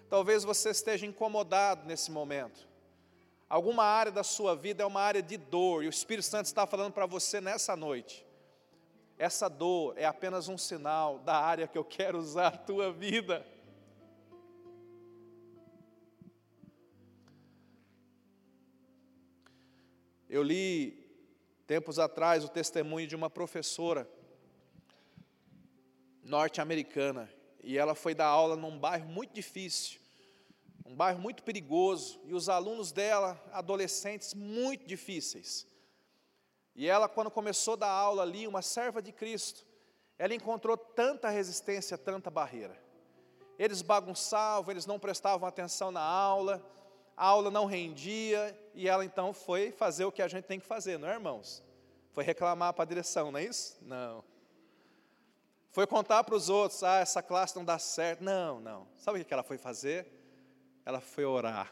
Talvez 0.09 0.43
você 0.43 0.71
esteja 0.71 1.05
incomodado 1.05 1.85
nesse 1.85 2.09
momento. 2.09 2.67
Alguma 3.47 3.83
área 3.83 4.11
da 4.11 4.23
sua 4.23 4.55
vida 4.55 4.81
é 4.81 4.85
uma 4.87 5.01
área 5.01 5.21
de 5.21 5.37
dor, 5.37 5.83
e 5.83 5.87
o 5.87 5.91
Espírito 5.91 6.25
Santo 6.25 6.47
está 6.47 6.65
falando 6.65 6.91
para 6.91 7.05
você 7.05 7.39
nessa 7.39 7.75
noite. 7.75 8.27
Essa 9.19 9.49
dor 9.49 9.97
é 9.97 10.05
apenas 10.05 10.47
um 10.47 10.57
sinal 10.57 11.19
da 11.19 11.35
área 11.35 11.67
que 11.67 11.77
eu 11.77 11.83
quero 11.83 12.17
usar 12.17 12.47
a 12.47 12.57
tua 12.57 12.89
vida. 12.89 13.45
Eu 20.29 20.41
li 20.41 21.05
tempos 21.67 21.99
atrás 21.99 22.45
o 22.45 22.47
testemunho 22.47 23.05
de 23.07 23.15
uma 23.15 23.29
professora 23.29 24.09
norte-americana 26.23 27.29
e 27.61 27.77
ela 27.77 27.95
foi 27.95 28.15
dar 28.15 28.27
aula 28.27 28.55
num 28.55 28.79
bairro 28.79 29.09
muito 29.09 29.33
difícil, 29.33 29.99
um 30.85 30.95
bairro 30.95 31.19
muito 31.19 31.43
perigoso, 31.43 32.21
e 32.23 32.33
os 32.33 32.47
alunos 32.47 32.93
dela, 32.93 33.37
adolescentes 33.51 34.33
muito 34.33 34.85
difíceis. 34.85 35.67
E 36.75 36.87
ela, 36.87 37.09
quando 37.09 37.31
começou 37.31 37.73
a 37.73 37.77
dar 37.77 37.89
aula 37.89 38.23
ali, 38.23 38.47
uma 38.47 38.61
serva 38.61 39.01
de 39.01 39.11
Cristo, 39.11 39.65
ela 40.17 40.33
encontrou 40.33 40.77
tanta 40.77 41.29
resistência, 41.29 41.97
tanta 41.97 42.29
barreira. 42.29 42.77
Eles 43.57 43.81
bagunçavam, 43.81 44.71
eles 44.71 44.85
não 44.85 44.99
prestavam 44.99 45.47
atenção 45.47 45.91
na 45.91 46.01
aula, 46.01 46.63
a 47.15 47.25
aula 47.25 47.51
não 47.51 47.65
rendia, 47.65 48.57
e 48.73 48.87
ela 48.87 49.03
então 49.03 49.33
foi 49.33 49.71
fazer 49.71 50.05
o 50.05 50.11
que 50.11 50.21
a 50.21 50.27
gente 50.27 50.45
tem 50.45 50.59
que 50.59 50.65
fazer, 50.65 50.97
não 50.97 51.07
é, 51.07 51.13
irmãos? 51.13 51.63
Foi 52.11 52.23
reclamar 52.23 52.73
para 52.73 52.83
a 52.83 52.87
direção, 52.87 53.31
não 53.31 53.39
é 53.39 53.43
isso? 53.43 53.77
Não. 53.81 54.23
Foi 55.71 55.85
contar 55.85 56.23
para 56.23 56.35
os 56.35 56.49
outros, 56.49 56.83
ah, 56.83 56.99
essa 56.99 57.21
classe 57.21 57.55
não 57.55 57.63
dá 57.63 57.77
certo. 57.77 58.23
Não, 58.23 58.59
não. 58.59 58.87
Sabe 58.97 59.21
o 59.21 59.25
que 59.25 59.33
ela 59.33 59.43
foi 59.43 59.57
fazer? 59.57 60.07
Ela 60.85 60.99
foi 60.99 61.25
orar. 61.25 61.71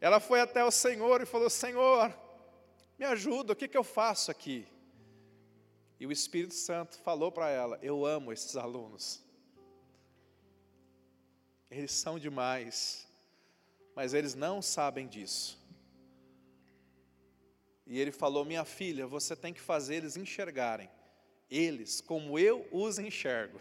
Ela 0.00 0.20
foi 0.20 0.40
até 0.40 0.64
o 0.64 0.70
Senhor 0.70 1.20
e 1.22 1.26
falou: 1.26 1.48
Senhor, 1.48 2.12
Me 2.98 3.04
ajuda, 3.06 3.52
o 3.52 3.56
que, 3.56 3.68
que 3.68 3.78
eu 3.78 3.84
faço 3.84 4.30
aqui? 4.30 4.66
E 6.00 6.06
o 6.06 6.12
Espírito 6.12 6.54
Santo 6.54 6.98
falou 6.98 7.30
para 7.30 7.48
ela: 7.48 7.78
Eu 7.80 8.04
amo 8.04 8.32
esses 8.32 8.56
alunos. 8.56 9.22
Eles 11.70 11.92
são 11.92 12.18
demais, 12.18 13.06
mas 13.94 14.14
eles 14.14 14.34
não 14.34 14.60
sabem 14.60 15.06
disso. 15.06 15.58
E 17.86 18.00
ele 18.00 18.10
falou: 18.10 18.44
Minha 18.44 18.64
filha, 18.64 19.06
você 19.06 19.36
tem 19.36 19.54
que 19.54 19.60
fazer 19.60 19.96
eles 19.96 20.16
enxergarem, 20.16 20.90
eles 21.48 22.00
como 22.00 22.38
eu 22.38 22.66
os 22.72 22.98
enxergo. 22.98 23.60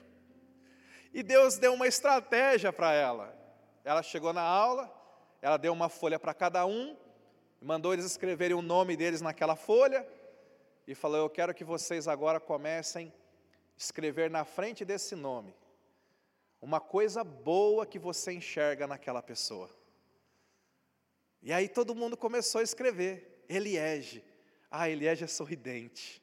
E 1.13 1.21
Deus 1.21 1.57
deu 1.57 1.73
uma 1.73 1.87
estratégia 1.87 2.73
para 2.73 2.93
ela. 2.93 3.35
Ela 3.83 4.03
chegou 4.03 4.33
na 4.33 4.41
aula, 4.41 4.93
ela 5.41 5.57
deu 5.57 5.73
uma 5.73 5.89
folha 5.89 6.19
para 6.19 6.33
cada 6.33 6.65
um, 6.65 6.95
mandou 7.61 7.93
eles 7.93 8.05
escreverem 8.05 8.55
o 8.55 8.61
nome 8.61 8.95
deles 8.95 9.21
naquela 9.21 9.55
folha, 9.55 10.07
e 10.87 10.95
falou: 10.95 11.17
Eu 11.17 11.29
quero 11.29 11.53
que 11.53 11.63
vocês 11.63 12.07
agora 12.07 12.39
comecem 12.39 13.07
a 13.07 13.77
escrever 13.77 14.29
na 14.29 14.45
frente 14.45 14.85
desse 14.85 15.15
nome 15.15 15.55
uma 16.61 16.79
coisa 16.79 17.23
boa 17.23 17.85
que 17.85 17.99
você 17.99 18.31
enxerga 18.33 18.87
naquela 18.87 19.21
pessoa. 19.21 19.69
E 21.41 21.53
aí 21.53 21.69
todo 21.69 21.95
mundo 21.95 22.17
começou 22.17 22.59
a 22.59 22.63
escrever. 22.63 23.45
Eliege. 23.47 24.23
Ah, 24.69 24.89
Eliege 24.89 25.23
é 25.23 25.27
sorridente. 25.27 26.21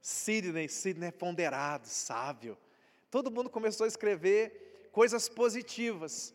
Sidney, 0.00 0.68
Sidney 0.68 1.08
é 1.08 1.12
ponderado, 1.12 1.88
sábio. 1.88 2.58
Todo 3.10 3.30
mundo 3.30 3.48
começou 3.48 3.84
a 3.84 3.88
escrever 3.88 4.88
coisas 4.92 5.28
positivas. 5.28 6.34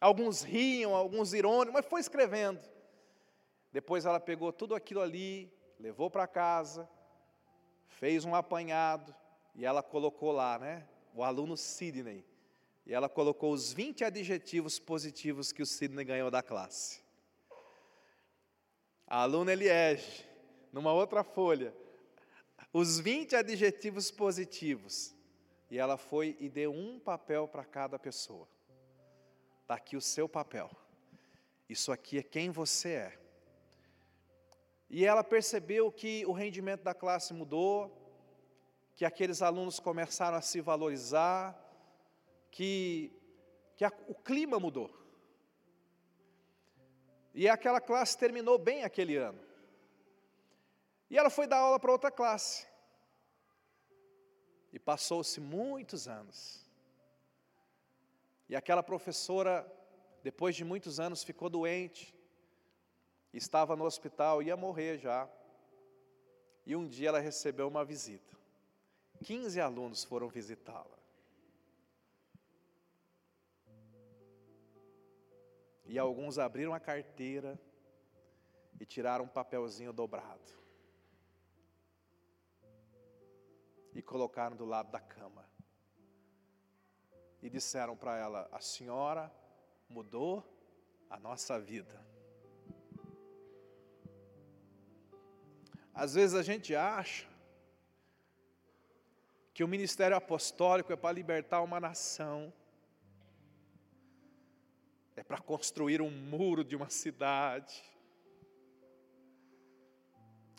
Alguns 0.00 0.42
riam, 0.42 0.94
alguns 0.94 1.34
irônicos, 1.34 1.74
mas 1.74 1.86
foi 1.86 2.00
escrevendo. 2.00 2.60
Depois 3.72 4.04
ela 4.04 4.18
pegou 4.18 4.52
tudo 4.52 4.74
aquilo 4.74 5.00
ali, 5.00 5.52
levou 5.78 6.10
para 6.10 6.26
casa, 6.26 6.88
fez 7.86 8.24
um 8.24 8.34
apanhado 8.34 9.14
e 9.54 9.64
ela 9.64 9.82
colocou 9.82 10.32
lá, 10.32 10.58
né? 10.58 10.86
O 11.14 11.22
aluno 11.22 11.56
Sidney. 11.56 12.24
E 12.86 12.92
ela 12.92 13.08
colocou 13.08 13.52
os 13.52 13.72
20 13.72 14.04
adjetivos 14.04 14.78
positivos 14.78 15.52
que 15.52 15.62
o 15.62 15.66
Sidney 15.66 16.04
ganhou 16.04 16.30
da 16.30 16.42
classe. 16.42 17.00
A 19.06 19.22
aluna 19.22 19.52
Eliege, 19.52 20.24
numa 20.72 20.92
outra 20.92 21.22
folha, 21.22 21.74
os 22.72 22.98
20 22.98 23.36
adjetivos 23.36 24.10
positivos. 24.10 25.14
E 25.70 25.78
ela 25.78 25.96
foi 25.96 26.36
e 26.40 26.48
deu 26.48 26.72
um 26.72 26.98
papel 26.98 27.46
para 27.46 27.64
cada 27.64 27.98
pessoa. 27.98 28.48
Está 29.62 29.74
aqui 29.74 29.96
o 29.96 30.00
seu 30.00 30.28
papel. 30.28 30.70
Isso 31.68 31.92
aqui 31.92 32.18
é 32.18 32.22
quem 32.22 32.50
você 32.50 32.88
é. 32.90 33.19
E 34.90 35.06
ela 35.06 35.22
percebeu 35.22 35.92
que 35.92 36.26
o 36.26 36.32
rendimento 36.32 36.82
da 36.82 36.92
classe 36.92 37.32
mudou, 37.32 37.96
que 38.96 39.04
aqueles 39.04 39.40
alunos 39.40 39.78
começaram 39.78 40.36
a 40.36 40.42
se 40.42 40.60
valorizar, 40.60 41.56
que, 42.50 43.12
que 43.76 43.84
a, 43.84 43.92
o 44.08 44.14
clima 44.16 44.58
mudou. 44.58 44.90
E 47.32 47.48
aquela 47.48 47.80
classe 47.80 48.18
terminou 48.18 48.58
bem 48.58 48.82
aquele 48.82 49.16
ano. 49.16 49.40
E 51.08 51.16
ela 51.16 51.30
foi 51.30 51.46
dar 51.46 51.58
aula 51.58 51.78
para 51.78 51.92
outra 51.92 52.10
classe. 52.10 52.66
E 54.72 54.78
passou-se 54.78 55.40
muitos 55.40 56.08
anos. 56.08 56.68
E 58.48 58.56
aquela 58.56 58.82
professora, 58.82 59.64
depois 60.20 60.56
de 60.56 60.64
muitos 60.64 60.98
anos, 60.98 61.22
ficou 61.22 61.48
doente 61.48 62.12
estava 63.32 63.76
no 63.76 63.84
hospital, 63.84 64.42
ia 64.42 64.56
morrer 64.56 64.98
já. 64.98 65.28
E 66.66 66.74
um 66.76 66.86
dia 66.86 67.08
ela 67.08 67.20
recebeu 67.20 67.68
uma 67.68 67.84
visita. 67.84 68.36
15 69.22 69.60
alunos 69.60 70.04
foram 70.04 70.28
visitá-la. 70.28 70.98
E 75.84 75.98
alguns 75.98 76.38
abriram 76.38 76.72
a 76.72 76.80
carteira 76.80 77.60
e 78.78 78.86
tiraram 78.86 79.24
um 79.24 79.28
papelzinho 79.28 79.92
dobrado. 79.92 80.58
E 83.92 84.00
colocaram 84.00 84.56
do 84.56 84.64
lado 84.64 84.90
da 84.90 85.00
cama. 85.00 85.44
E 87.42 87.50
disseram 87.50 87.96
para 87.96 88.16
ela: 88.16 88.48
A 88.52 88.60
senhora 88.60 89.32
mudou 89.88 90.44
a 91.10 91.18
nossa 91.18 91.58
vida. 91.58 92.09
Às 96.02 96.14
vezes 96.14 96.34
a 96.34 96.42
gente 96.42 96.74
acha 96.74 97.28
que 99.52 99.62
o 99.62 99.68
ministério 99.68 100.16
apostólico 100.16 100.90
é 100.90 100.96
para 100.96 101.12
libertar 101.12 101.60
uma 101.60 101.78
nação, 101.78 102.50
é 105.14 105.22
para 105.22 105.36
construir 105.36 106.00
um 106.00 106.10
muro 106.10 106.64
de 106.64 106.74
uma 106.74 106.88
cidade. 106.88 107.84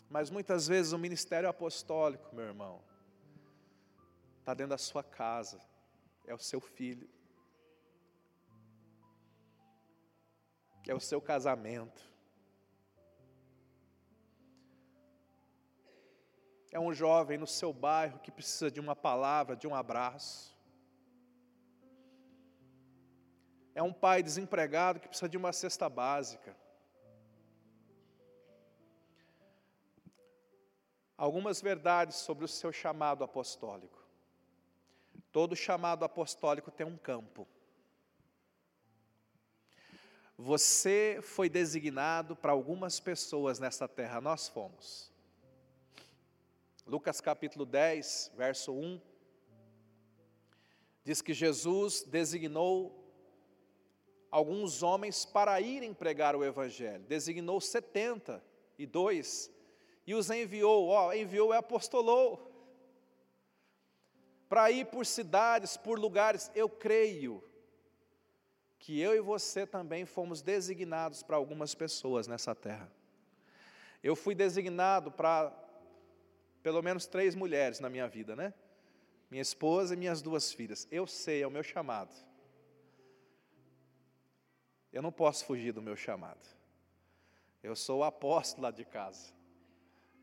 Mas 0.08 0.30
muitas 0.30 0.68
vezes 0.68 0.92
o 0.92 0.98
ministério 0.98 1.48
apostólico, 1.48 2.32
meu 2.32 2.44
irmão, 2.44 2.80
está 4.38 4.54
dentro 4.54 4.70
da 4.70 4.78
sua 4.78 5.02
casa, 5.02 5.60
é 6.24 6.32
o 6.32 6.38
seu 6.38 6.60
filho, 6.60 7.10
é 10.86 10.94
o 10.94 11.00
seu 11.00 11.20
casamento, 11.20 12.11
É 16.72 16.80
um 16.80 16.92
jovem 16.94 17.36
no 17.36 17.46
seu 17.46 17.70
bairro 17.70 18.18
que 18.20 18.32
precisa 18.32 18.70
de 18.70 18.80
uma 18.80 18.96
palavra, 18.96 19.54
de 19.54 19.68
um 19.68 19.74
abraço. 19.74 20.56
É 23.74 23.82
um 23.82 23.92
pai 23.92 24.22
desempregado 24.22 24.98
que 24.98 25.06
precisa 25.06 25.28
de 25.28 25.36
uma 25.36 25.52
cesta 25.52 25.86
básica. 25.88 26.56
Algumas 31.14 31.60
verdades 31.60 32.16
sobre 32.16 32.46
o 32.46 32.48
seu 32.48 32.72
chamado 32.72 33.22
apostólico. 33.22 34.02
Todo 35.30 35.54
chamado 35.54 36.06
apostólico 36.06 36.70
tem 36.70 36.86
um 36.86 36.96
campo. 36.96 37.46
Você 40.38 41.20
foi 41.22 41.50
designado 41.50 42.34
para 42.34 42.52
algumas 42.52 42.98
pessoas 42.98 43.58
nesta 43.58 43.86
terra, 43.86 44.22
nós 44.22 44.48
fomos. 44.48 45.11
Lucas 46.92 47.22
capítulo 47.22 47.64
10, 47.64 48.32
verso 48.36 48.70
1, 48.70 49.00
diz 51.02 51.22
que 51.22 51.32
Jesus 51.32 52.02
designou 52.02 53.10
alguns 54.30 54.82
homens 54.82 55.24
para 55.24 55.58
irem 55.58 55.94
pregar 55.94 56.36
o 56.36 56.44
Evangelho, 56.44 57.02
designou 57.04 57.62
72 57.62 59.50
e 60.06 60.14
os 60.14 60.28
enviou, 60.28 60.88
ó, 60.88 61.14
enviou 61.14 61.54
e 61.54 61.56
apostolou, 61.56 62.52
para 64.46 64.70
ir 64.70 64.84
por 64.84 65.06
cidades, 65.06 65.78
por 65.78 65.98
lugares, 65.98 66.50
eu 66.54 66.68
creio 66.68 67.42
que 68.78 69.00
eu 69.00 69.14
e 69.14 69.20
você 69.22 69.66
também 69.66 70.04
fomos 70.04 70.42
designados 70.42 71.22
para 71.22 71.36
algumas 71.36 71.74
pessoas 71.74 72.26
nessa 72.26 72.54
terra. 72.54 72.92
Eu 74.02 74.14
fui 74.14 74.34
designado 74.34 75.10
para 75.10 75.61
pelo 76.62 76.82
menos 76.82 77.06
três 77.06 77.34
mulheres 77.34 77.80
na 77.80 77.90
minha 77.90 78.06
vida, 78.08 78.36
né? 78.36 78.54
Minha 79.30 79.42
esposa 79.42 79.94
e 79.94 79.96
minhas 79.96 80.22
duas 80.22 80.52
filhas. 80.52 80.86
Eu 80.90 81.06
sei, 81.06 81.42
é 81.42 81.46
o 81.46 81.50
meu 81.50 81.62
chamado. 81.62 82.14
Eu 84.92 85.02
não 85.02 85.10
posso 85.10 85.44
fugir 85.44 85.72
do 85.72 85.82
meu 85.82 85.96
chamado. 85.96 86.46
Eu 87.62 87.74
sou 87.74 88.00
o 88.00 88.04
apóstolo 88.04 88.64
lá 88.64 88.70
de 88.70 88.84
casa. 88.84 89.32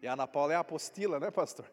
E 0.02 0.08
a 0.08 0.14
Ana 0.14 0.28
Paula 0.28 0.54
é 0.54 0.56
a 0.56 0.60
apostila, 0.60 1.20
né, 1.20 1.30
pastor? 1.32 1.66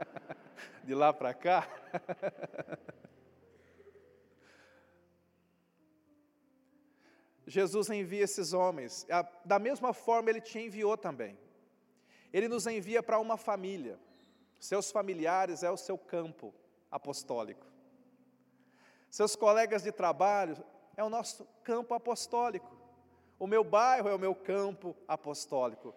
de 0.84 0.94
lá 0.94 1.12
para 1.12 1.32
cá. 1.32 1.68
Jesus 7.46 7.88
envia 7.88 8.24
esses 8.24 8.52
homens. 8.52 9.06
Da 9.44 9.58
mesma 9.58 9.94
forma, 9.94 10.28
ele 10.28 10.40
te 10.40 10.58
enviou 10.58 10.96
também. 10.96 11.38
Ele 12.32 12.48
nos 12.48 12.66
envia 12.66 13.02
para 13.02 13.18
uma 13.18 13.36
família. 13.36 13.98
Seus 14.58 14.90
familiares 14.90 15.62
é 15.62 15.70
o 15.70 15.76
seu 15.76 15.96
campo 15.96 16.54
apostólico. 16.90 17.66
Seus 19.10 19.34
colegas 19.34 19.82
de 19.82 19.92
trabalho 19.92 20.62
é 20.96 21.02
o 21.02 21.08
nosso 21.08 21.46
campo 21.62 21.94
apostólico. 21.94 22.76
O 23.38 23.46
meu 23.46 23.62
bairro 23.62 24.08
é 24.08 24.14
o 24.14 24.18
meu 24.18 24.34
campo 24.34 24.96
apostólico. 25.06 25.94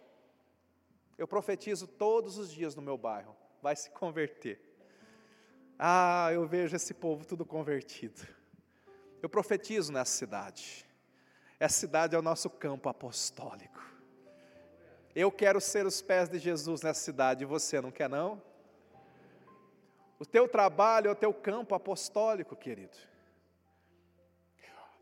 Eu 1.17 1.27
profetizo 1.27 1.87
todos 1.87 2.37
os 2.37 2.51
dias 2.51 2.75
no 2.75 2.81
meu 2.81 2.97
bairro, 2.97 3.35
vai 3.61 3.75
se 3.75 3.89
converter. 3.89 4.59
Ah, 5.77 6.29
eu 6.31 6.45
vejo 6.47 6.75
esse 6.75 6.93
povo 6.93 7.25
tudo 7.25 7.45
convertido. 7.45 8.21
Eu 9.21 9.29
profetizo 9.29 9.91
nessa 9.91 10.11
cidade. 10.11 10.85
Essa 11.59 11.79
cidade 11.79 12.15
é 12.15 12.19
o 12.19 12.23
nosso 12.23 12.49
campo 12.49 12.87
apostólico. 12.89 13.90
Eu 15.15 15.31
quero 15.31 15.59
ser 15.59 15.85
os 15.85 16.01
pés 16.01 16.29
de 16.29 16.39
Jesus 16.39 16.81
nessa 16.81 17.01
cidade, 17.01 17.43
e 17.43 17.47
você 17.47 17.81
não 17.81 17.91
quer 17.91 18.09
não? 18.09 18.41
O 20.17 20.25
teu 20.25 20.47
trabalho 20.47 21.07
é 21.07 21.11
o 21.11 21.15
teu 21.15 21.33
campo 21.33 21.75
apostólico, 21.75 22.55
querido. 22.55 22.97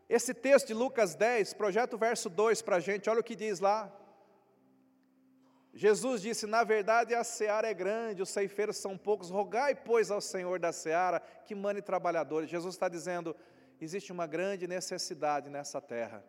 Esse 0.08 0.34
texto 0.34 0.68
de 0.68 0.74
Lucas 0.74 1.14
10, 1.14 1.54
projeta 1.54 1.94
o 1.94 1.98
verso 1.98 2.28
2 2.28 2.62
para 2.62 2.76
a 2.76 2.80
gente, 2.80 3.08
olha 3.08 3.20
o 3.20 3.24
que 3.24 3.36
diz 3.36 3.60
lá. 3.60 3.92
Jesus 5.72 6.22
disse: 6.22 6.46
Na 6.46 6.64
verdade, 6.64 7.14
a 7.14 7.22
seara 7.22 7.68
é 7.68 7.74
grande, 7.74 8.22
os 8.22 8.28
ceifeiros 8.28 8.76
são 8.76 8.98
poucos, 8.98 9.30
rogai, 9.30 9.74
pois, 9.74 10.10
ao 10.10 10.20
Senhor 10.20 10.58
da 10.58 10.72
seara 10.72 11.20
que 11.46 11.54
mande 11.54 11.80
trabalhadores. 11.80 12.50
Jesus 12.50 12.74
está 12.74 12.88
dizendo: 12.88 13.36
existe 13.80 14.10
uma 14.10 14.26
grande 14.26 14.66
necessidade 14.66 15.48
nessa 15.48 15.80
terra, 15.80 16.24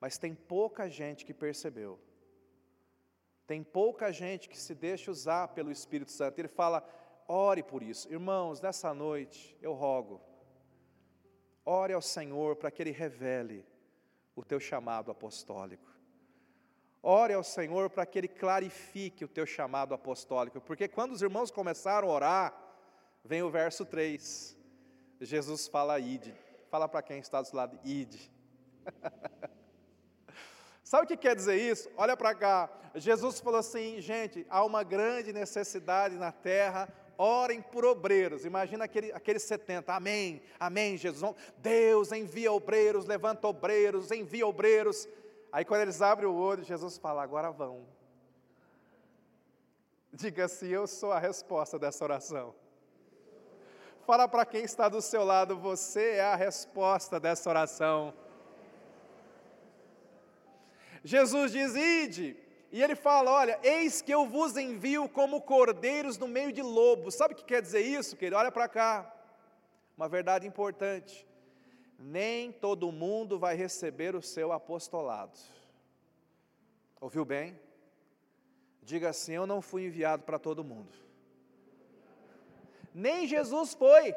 mas 0.00 0.16
tem 0.16 0.34
pouca 0.34 0.88
gente 0.88 1.24
que 1.24 1.34
percebeu, 1.34 1.98
tem 3.46 3.62
pouca 3.62 4.12
gente 4.12 4.48
que 4.48 4.58
se 4.58 4.74
deixa 4.74 5.10
usar 5.10 5.48
pelo 5.48 5.70
Espírito 5.70 6.10
Santo. 6.10 6.38
Ele 6.38 6.48
fala: 6.48 6.86
ore 7.28 7.62
por 7.62 7.82
isso. 7.82 8.10
Irmãos, 8.10 8.60
nessa 8.60 8.94
noite 8.94 9.56
eu 9.60 9.72
rogo, 9.72 10.20
ore 11.64 11.92
ao 11.92 12.02
Senhor 12.02 12.56
para 12.56 12.70
que 12.70 12.82
Ele 12.82 12.90
revele 12.90 13.66
o 14.34 14.44
teu 14.44 14.58
chamado 14.58 15.10
apostólico. 15.10 15.92
Ore 17.02 17.34
ao 17.34 17.44
Senhor 17.44 17.90
para 17.90 18.06
que 18.06 18.18
Ele 18.18 18.28
clarifique 18.28 19.24
o 19.24 19.28
teu 19.28 19.44
chamado 19.44 19.92
apostólico, 19.92 20.60
porque 20.60 20.88
quando 20.88 21.12
os 21.12 21.20
irmãos 21.20 21.50
começaram 21.50 22.08
a 22.08 22.12
orar, 22.12 22.64
vem 23.22 23.42
o 23.42 23.50
verso 23.50 23.84
3. 23.84 24.56
Jesus 25.20 25.68
fala 25.68 25.98
ide. 25.98 26.34
Fala 26.70 26.88
para 26.88 27.02
quem 27.02 27.18
está 27.18 27.40
do 27.42 27.54
lado, 27.54 27.78
ide. 27.84 28.32
Sabe 30.84 31.04
o 31.04 31.08
que 31.08 31.16
quer 31.16 31.34
dizer 31.34 31.56
isso? 31.56 31.90
Olha 31.96 32.14
para 32.14 32.34
cá. 32.34 32.70
Jesus 32.94 33.40
falou 33.40 33.58
assim, 33.58 34.00
gente, 34.02 34.46
há 34.50 34.62
uma 34.62 34.84
grande 34.84 35.32
necessidade 35.32 36.14
na 36.16 36.30
terra, 36.30 36.88
orem 37.16 37.62
por 37.62 37.86
obreiros. 37.86 38.44
Imagina 38.44 38.84
aquele, 38.84 39.10
aqueles 39.12 39.42
70, 39.44 39.92
amém, 39.94 40.42
amém, 40.60 40.98
Jesus. 40.98 41.34
Deus 41.56 42.12
envia 42.12 42.52
obreiros, 42.52 43.06
levanta 43.06 43.48
obreiros, 43.48 44.10
envia 44.10 44.46
obreiros. 44.46 45.08
Aí 45.50 45.64
quando 45.64 45.80
eles 45.80 46.02
abrem 46.02 46.28
o 46.28 46.34
olho, 46.34 46.62
Jesus 46.62 46.98
fala: 46.98 47.22
agora 47.22 47.50
vão. 47.50 47.86
Diga 50.12 50.44
assim: 50.44 50.68
eu 50.68 50.86
sou 50.86 51.12
a 51.12 51.18
resposta 51.18 51.78
dessa 51.78 52.04
oração. 52.04 52.54
Fala 54.06 54.28
para 54.28 54.44
quem 54.44 54.64
está 54.64 54.88
do 54.88 55.00
seu 55.00 55.24
lado: 55.24 55.56
você 55.56 56.16
é 56.16 56.24
a 56.24 56.36
resposta 56.36 57.18
dessa 57.18 57.48
oração. 57.48 58.12
Jesus 61.04 61.52
diz: 61.52 61.74
ide. 61.74 62.36
E 62.72 62.82
ele 62.82 62.96
fala: 62.96 63.30
Olha, 63.30 63.60
eis 63.62 64.02
que 64.02 64.12
eu 64.12 64.26
vos 64.26 64.56
envio 64.56 65.08
como 65.08 65.40
cordeiros 65.40 66.18
no 66.18 66.26
meio 66.26 66.52
de 66.52 66.62
lobos. 66.62 67.14
Sabe 67.14 67.34
o 67.34 67.36
que 67.36 67.44
quer 67.44 67.62
dizer 67.62 67.82
isso, 67.82 68.16
querido? 68.16 68.36
Olha 68.36 68.50
para 68.50 68.68
cá. 68.68 69.14
Uma 69.96 70.08
verdade 70.08 70.46
importante 70.46 71.24
nem 71.98 72.52
todo 72.52 72.92
mundo 72.92 73.38
vai 73.38 73.56
receber 73.56 74.14
o 74.14 74.22
seu 74.22 74.52
apostolado. 74.52 75.38
Ouviu 77.00 77.24
bem? 77.24 77.58
Diga 78.82 79.10
assim: 79.10 79.32
Eu 79.32 79.46
não 79.46 79.62
fui 79.62 79.86
enviado 79.86 80.22
para 80.22 80.38
todo 80.38 80.64
mundo. 80.64 80.92
Nem 82.94 83.26
Jesus 83.26 83.74
foi. 83.74 84.14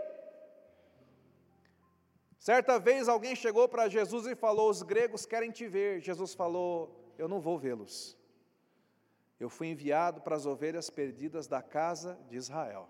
Certa 2.40 2.80
vez 2.80 3.08
alguém 3.08 3.36
chegou 3.36 3.68
para 3.68 3.90
Jesus 3.90 4.26
e 4.28 4.36
falou: 4.36 4.70
Os 4.70 4.84
gregos 4.84 5.26
querem 5.26 5.52
te 5.52 5.68
ver. 5.68 6.02
Jesus 6.02 6.34
falou: 6.34 7.14
Eu 7.18 7.28
não 7.28 7.40
vou 7.40 7.58
vê-los. 7.58 8.18
Eu 9.40 9.50
fui 9.50 9.68
enviado 9.68 10.22
para 10.22 10.36
as 10.36 10.46
ovelhas 10.46 10.90
perdidas 10.90 11.48
da 11.48 11.62
casa 11.62 12.18
de 12.30 12.38
Israel. 12.38 12.90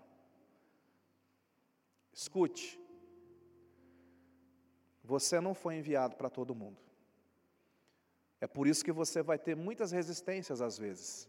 Escute, 2.12 2.80
você 5.04 5.40
não 5.40 5.54
foi 5.54 5.76
enviado 5.76 6.16
para 6.16 6.30
todo 6.30 6.54
mundo. 6.54 6.78
É 8.40 8.46
por 8.46 8.66
isso 8.66 8.84
que 8.84 8.92
você 8.92 9.22
vai 9.22 9.38
ter 9.38 9.56
muitas 9.56 9.90
resistências 9.90 10.60
às 10.60 10.78
vezes. 10.78 11.28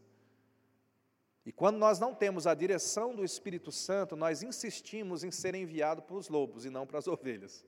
E 1.46 1.52
quando 1.52 1.78
nós 1.78 2.00
não 2.00 2.14
temos 2.14 2.46
a 2.46 2.54
direção 2.54 3.16
do 3.16 3.24
Espírito 3.24 3.72
Santo, 3.72 4.16
nós 4.16 4.44
insistimos 4.44 5.24
em 5.24 5.32
ser 5.32 5.56
enviado 5.56 6.02
para 6.02 6.16
os 6.16 6.30
lobos 6.30 6.66
e 6.66 6.70
não 6.70 6.86
para 6.86 7.00
as 7.00 7.08
ovelhas. 7.08 7.66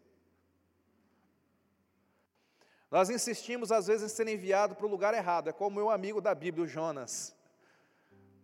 Nós 2.92 3.10
insistimos 3.10 3.72
às 3.72 3.88
vezes 3.88 4.12
em 4.12 4.14
ser 4.14 4.28
enviado 4.28 4.76
para 4.76 4.86
o 4.86 4.90
lugar 4.90 5.14
errado, 5.14 5.50
é 5.50 5.54
como 5.54 5.70
o 5.70 5.84
meu 5.84 5.90
amigo 5.90 6.20
da 6.20 6.36
Bíblia, 6.36 6.66
o 6.66 6.68
Jonas. 6.68 7.34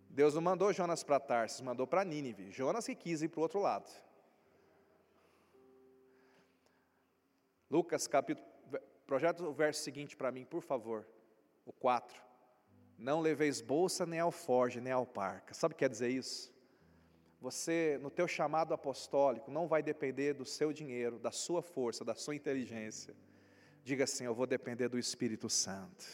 Deus 0.08 0.34
não 0.34 0.40
mandou 0.40 0.72
Jonas 0.72 1.04
para 1.04 1.20
Tarsis, 1.20 1.60
mandou 1.60 1.86
para 1.86 2.02
Nínive. 2.02 2.50
Jonas 2.50 2.86
que 2.86 2.94
quis 2.94 3.20
ir 3.20 3.28
para 3.28 3.40
o 3.40 3.42
outro 3.42 3.60
lado. 3.60 3.88
Lucas 7.70 8.06
capítulo, 8.06 8.46
projeta 9.06 9.44
o 9.44 9.52
verso 9.52 9.82
seguinte 9.82 10.16
para 10.16 10.32
mim, 10.32 10.46
por 10.46 10.62
favor, 10.62 11.06
o 11.66 11.72
4. 11.72 12.20
Não 12.96 13.20
leveis 13.20 13.60
bolsa, 13.60 14.06
nem 14.06 14.18
alforge, 14.18 14.80
nem 14.80 14.92
alparca. 14.92 15.52
Sabe 15.52 15.72
o 15.72 15.76
que 15.76 15.80
quer 15.80 15.90
dizer 15.90 16.08
isso? 16.08 16.50
Você, 17.40 17.98
no 18.02 18.10
teu 18.10 18.26
chamado 18.26 18.72
apostólico, 18.72 19.50
não 19.50 19.68
vai 19.68 19.82
depender 19.82 20.32
do 20.32 20.46
seu 20.46 20.72
dinheiro, 20.72 21.18
da 21.18 21.30
sua 21.30 21.62
força, 21.62 22.02
da 22.02 22.14
sua 22.14 22.34
inteligência. 22.34 23.14
Diga 23.88 24.04
assim, 24.04 24.24
eu 24.24 24.34
vou 24.34 24.46
depender 24.46 24.86
do 24.86 24.98
Espírito 24.98 25.48
Santo. 25.48 26.04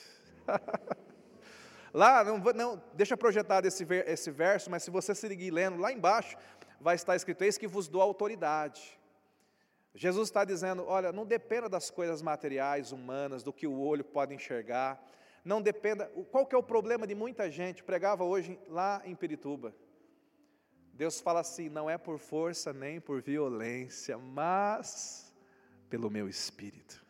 lá, 1.92 2.22
não, 2.22 2.38
não, 2.38 2.82
deixa 2.92 3.16
projetado 3.16 3.66
esse, 3.66 3.84
esse 4.06 4.30
verso, 4.30 4.70
mas 4.70 4.84
se 4.84 4.92
você 4.92 5.12
seguir 5.12 5.50
lendo, 5.50 5.78
lá 5.78 5.90
embaixo 5.90 6.36
vai 6.80 6.94
estar 6.94 7.16
escrito, 7.16 7.42
eis 7.42 7.58
que 7.58 7.66
vos 7.66 7.88
dou 7.88 8.00
autoridade. 8.00 8.96
Jesus 9.92 10.28
está 10.28 10.44
dizendo: 10.44 10.84
olha, 10.86 11.10
não 11.10 11.26
dependa 11.26 11.68
das 11.68 11.90
coisas 11.90 12.22
materiais, 12.22 12.92
humanas, 12.92 13.42
do 13.42 13.52
que 13.52 13.66
o 13.66 13.80
olho 13.80 14.04
pode 14.04 14.32
enxergar. 14.32 15.04
Não 15.44 15.60
dependa. 15.60 16.06
Qual 16.30 16.46
que 16.46 16.54
é 16.54 16.58
o 16.58 16.62
problema 16.62 17.08
de 17.08 17.14
muita 17.16 17.50
gente? 17.50 17.82
Pregava 17.82 18.22
hoje 18.22 18.56
lá 18.68 19.02
em 19.04 19.16
Pirituba. 19.16 19.74
Deus 20.92 21.20
fala 21.20 21.40
assim: 21.40 21.68
não 21.68 21.90
é 21.90 21.98
por 21.98 22.20
força 22.20 22.72
nem 22.72 23.00
por 23.00 23.20
violência, 23.20 24.16
mas 24.16 25.34
pelo 25.90 26.08
meu 26.08 26.28
espírito. 26.28 27.03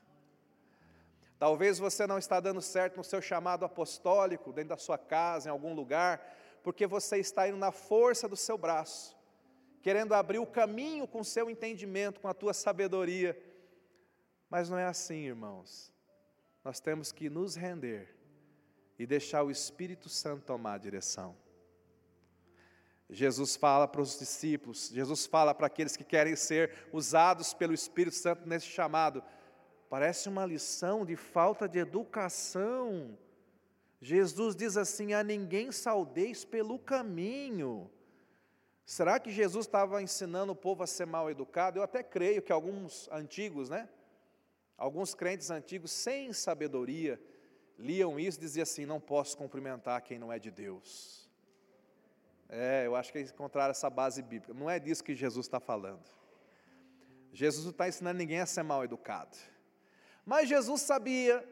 Talvez 1.45 1.79
você 1.79 2.07
não 2.07 2.17
está 2.17 2.41
dando 2.41 2.63
certo 2.63 2.97
no 2.97 3.05
seu 3.05 3.21
chamado 3.21 3.67
apostólico, 3.67 4.51
dentro 4.51 4.71
da 4.71 4.79
sua 4.79 4.97
casa, 4.97 5.49
em 5.49 5.53
algum 5.53 5.75
lugar, 5.75 6.13
porque 6.63 6.87
você 6.87 7.19
está 7.19 7.47
indo 7.47 7.59
na 7.59 7.71
força 7.71 8.27
do 8.27 8.37
seu 8.37 8.57
braço 8.57 9.15
querendo 9.83 10.15
abrir 10.15 10.39
o 10.39 10.47
caminho 10.47 11.07
com 11.07 11.21
o 11.21 11.25
seu 11.25 11.51
entendimento, 11.51 12.19
com 12.19 12.27
a 12.27 12.33
tua 12.33 12.55
sabedoria. 12.55 13.39
Mas 14.49 14.71
não 14.71 14.79
é 14.79 14.87
assim, 14.87 15.27
irmãos. 15.27 15.93
Nós 16.65 16.81
temos 16.81 17.13
que 17.13 17.29
nos 17.29 17.55
render 17.55 18.17
e 18.99 19.07
deixar 19.07 19.43
o 19.43 19.51
Espírito 19.51 20.09
Santo 20.09 20.47
tomar 20.47 20.77
a 20.77 20.79
direção. 20.79 21.37
Jesus 23.11 23.57
fala 23.57 23.87
para 23.87 24.01
os 24.01 24.19
discípulos, 24.19 24.89
Jesus 24.89 25.27
fala 25.27 25.55
para 25.55 25.67
aqueles 25.67 25.99
que 25.99 26.03
querem 26.03 26.35
ser 26.35 26.89
usados 26.91 27.53
pelo 27.53 27.75
Espírito 27.75 28.17
Santo 28.17 28.49
nesse 28.49 28.69
chamado. 28.69 29.23
Parece 29.95 30.29
uma 30.29 30.45
lição 30.45 31.07
de 31.07 31.15
falta 31.15 31.69
de 31.69 31.79
educação. 31.79 33.17
Jesus 34.01 34.57
diz 34.57 34.77
assim: 34.77 35.13
a 35.13 35.23
ninguém 35.23 35.71
saudeis 35.71 36.45
pelo 36.45 36.81
caminho. 36.81 37.89
Será 38.85 39.21
que 39.21 39.31
Jesus 39.31 39.67
estava 39.67 40.03
ensinando 40.03 40.51
o 40.51 40.57
povo 40.57 40.83
a 40.83 40.87
ser 40.89 41.07
mal 41.07 41.31
educado? 41.31 41.79
Eu 41.79 41.85
até 41.85 42.03
creio 42.03 42.43
que 42.43 42.51
alguns 42.51 43.09
antigos, 43.13 43.69
né? 43.69 43.89
Alguns 44.77 45.15
crentes 45.15 45.49
antigos, 45.49 45.93
sem 45.93 46.33
sabedoria, 46.33 47.23
liam 47.79 48.19
isso 48.19 48.39
e 48.39 48.41
diziam 48.41 48.65
assim: 48.65 48.85
não 48.85 48.99
posso 48.99 49.37
cumprimentar 49.37 50.03
quem 50.03 50.19
não 50.19 50.33
é 50.33 50.41
de 50.41 50.51
Deus. 50.51 51.31
É, 52.49 52.85
eu 52.85 52.97
acho 52.97 53.13
que 53.13 53.19
é 53.19 53.21
encontrar 53.21 53.71
essa 53.71 53.89
base 53.89 54.21
bíblica. 54.23 54.53
Não 54.53 54.69
é 54.69 54.81
disso 54.81 55.05
que 55.05 55.15
Jesus 55.15 55.47
está 55.47 55.61
falando. 55.61 56.11
Jesus 57.33 57.63
não 57.63 57.71
está 57.71 57.87
ensinando 57.87 58.19
ninguém 58.19 58.41
a 58.41 58.47
ser 58.47 58.65
mal 58.65 58.83
educado. 58.83 59.54
Mas 60.25 60.49
Jesus 60.49 60.83
sabia 60.83 61.47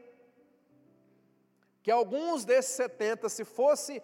que 1.82 1.90
alguns 1.90 2.44
desses 2.44 2.72
70, 2.72 3.28
se 3.28 3.44
fosse 3.44 4.02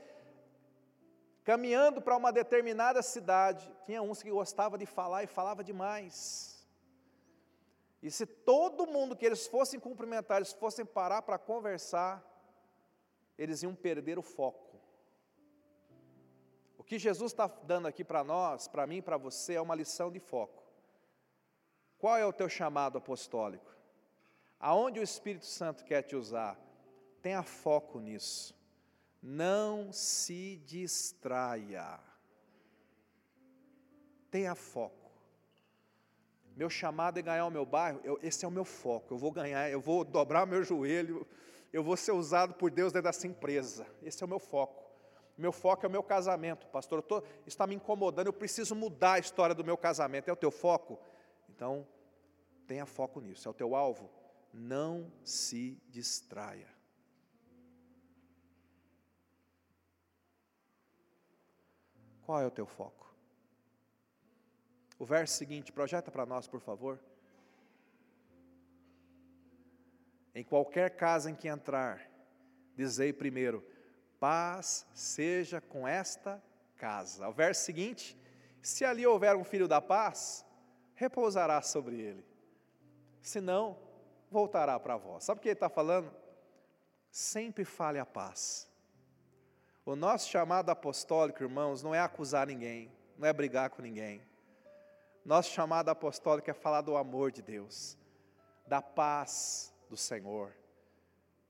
caminhando 1.44 2.02
para 2.02 2.16
uma 2.16 2.30
determinada 2.30 3.02
cidade, 3.02 3.72
tinha 3.86 4.02
uns 4.02 4.22
que 4.22 4.30
gostava 4.30 4.76
de 4.76 4.84
falar 4.84 5.22
e 5.24 5.26
falava 5.26 5.64
demais. 5.64 6.68
E 8.02 8.10
se 8.10 8.26
todo 8.26 8.86
mundo 8.86 9.16
que 9.16 9.24
eles 9.24 9.46
fossem 9.46 9.80
cumprimentar, 9.80 10.36
eles 10.36 10.52
fossem 10.52 10.84
parar 10.84 11.22
para 11.22 11.38
conversar, 11.38 12.22
eles 13.36 13.62
iam 13.62 13.74
perder 13.74 14.18
o 14.18 14.22
foco. 14.22 14.78
O 16.76 16.84
que 16.84 16.98
Jesus 16.98 17.32
está 17.32 17.46
dando 17.46 17.88
aqui 17.88 18.04
para 18.04 18.22
nós, 18.22 18.68
para 18.68 18.86
mim, 18.86 19.00
para 19.00 19.16
você, 19.16 19.54
é 19.54 19.60
uma 19.60 19.74
lição 19.74 20.10
de 20.10 20.20
foco. 20.20 20.62
Qual 21.98 22.16
é 22.16 22.26
o 22.26 22.32
teu 22.32 22.48
chamado 22.48 22.98
apostólico? 22.98 23.77
Aonde 24.60 24.98
o 24.98 25.02
Espírito 25.02 25.46
Santo 25.46 25.84
quer 25.84 26.02
te 26.02 26.16
usar? 26.16 26.58
Tenha 27.22 27.42
foco 27.42 28.00
nisso. 28.00 28.54
Não 29.22 29.92
se 29.92 30.56
distraia. 30.64 31.98
Tenha 34.30 34.54
foco. 34.54 35.10
Meu 36.56 36.68
chamado 36.68 37.18
é 37.18 37.22
ganhar 37.22 37.46
o 37.46 37.50
meu 37.50 37.64
bairro, 37.64 38.00
eu, 38.02 38.18
esse 38.20 38.44
é 38.44 38.48
o 38.48 38.50
meu 38.50 38.64
foco. 38.64 39.14
Eu 39.14 39.18
vou 39.18 39.30
ganhar, 39.30 39.70
eu 39.70 39.80
vou 39.80 40.04
dobrar 40.04 40.44
meu 40.44 40.64
joelho, 40.64 41.24
eu 41.72 41.84
vou 41.84 41.96
ser 41.96 42.10
usado 42.10 42.54
por 42.54 42.70
Deus 42.70 42.92
dentro 42.92 43.08
dessa 43.08 43.28
empresa. 43.28 43.86
Esse 44.02 44.24
é 44.24 44.26
o 44.26 44.28
meu 44.28 44.40
foco. 44.40 44.88
Meu 45.36 45.52
foco 45.52 45.86
é 45.86 45.88
o 45.88 45.92
meu 45.92 46.02
casamento, 46.02 46.66
pastor. 46.66 47.00
Tô, 47.00 47.22
está 47.46 47.64
me 47.64 47.76
incomodando, 47.76 48.26
eu 48.26 48.32
preciso 48.32 48.74
mudar 48.74 49.12
a 49.12 49.18
história 49.20 49.54
do 49.54 49.62
meu 49.64 49.76
casamento. 49.76 50.28
É 50.28 50.32
o 50.32 50.36
teu 50.36 50.50
foco? 50.50 50.98
Então, 51.48 51.86
tenha 52.66 52.84
foco 52.84 53.20
nisso. 53.20 53.46
É 53.46 53.50
o 53.52 53.54
teu 53.54 53.76
alvo? 53.76 54.10
Não 54.52 55.12
se 55.24 55.80
distraia. 55.88 56.68
Qual 62.22 62.40
é 62.42 62.46
o 62.46 62.50
teu 62.50 62.66
foco? 62.66 63.14
O 64.98 65.06
verso 65.06 65.36
seguinte, 65.36 65.72
projeta 65.72 66.10
para 66.10 66.26
nós, 66.26 66.46
por 66.46 66.60
favor. 66.60 66.98
Em 70.34 70.44
qualquer 70.44 70.96
casa 70.96 71.30
em 71.30 71.34
que 71.34 71.48
entrar, 71.48 72.10
dizei 72.76 73.12
primeiro: 73.12 73.64
paz 74.20 74.86
seja 74.92 75.60
com 75.60 75.86
esta 75.86 76.42
casa. 76.76 77.28
O 77.28 77.32
verso 77.32 77.64
seguinte: 77.64 78.18
se 78.60 78.84
ali 78.84 79.06
houver 79.06 79.34
um 79.34 79.44
filho 79.44 79.66
da 79.66 79.80
paz, 79.80 80.44
repousará 80.94 81.62
sobre 81.62 81.96
ele. 81.96 82.24
Se 83.22 83.40
não, 83.40 83.78
voltará 84.30 84.78
para 84.78 84.96
vós. 84.96 85.24
Sabe 85.24 85.38
o 85.38 85.42
que 85.42 85.48
ele 85.48 85.54
está 85.54 85.68
falando? 85.68 86.12
Sempre 87.10 87.64
fale 87.64 87.98
a 87.98 88.06
paz. 88.06 88.68
O 89.84 89.96
nosso 89.96 90.28
chamado 90.28 90.70
apostólico, 90.70 91.42
irmãos, 91.42 91.82
não 91.82 91.94
é 91.94 92.00
acusar 92.00 92.46
ninguém, 92.46 92.92
não 93.16 93.26
é 93.26 93.32
brigar 93.32 93.70
com 93.70 93.80
ninguém. 93.80 94.22
Nosso 95.24 95.50
chamado 95.50 95.88
apostólico 95.88 96.50
é 96.50 96.54
falar 96.54 96.82
do 96.82 96.96
amor 96.96 97.32
de 97.32 97.42
Deus, 97.42 97.96
da 98.66 98.82
paz 98.82 99.74
do 99.88 99.96
Senhor, 99.96 100.52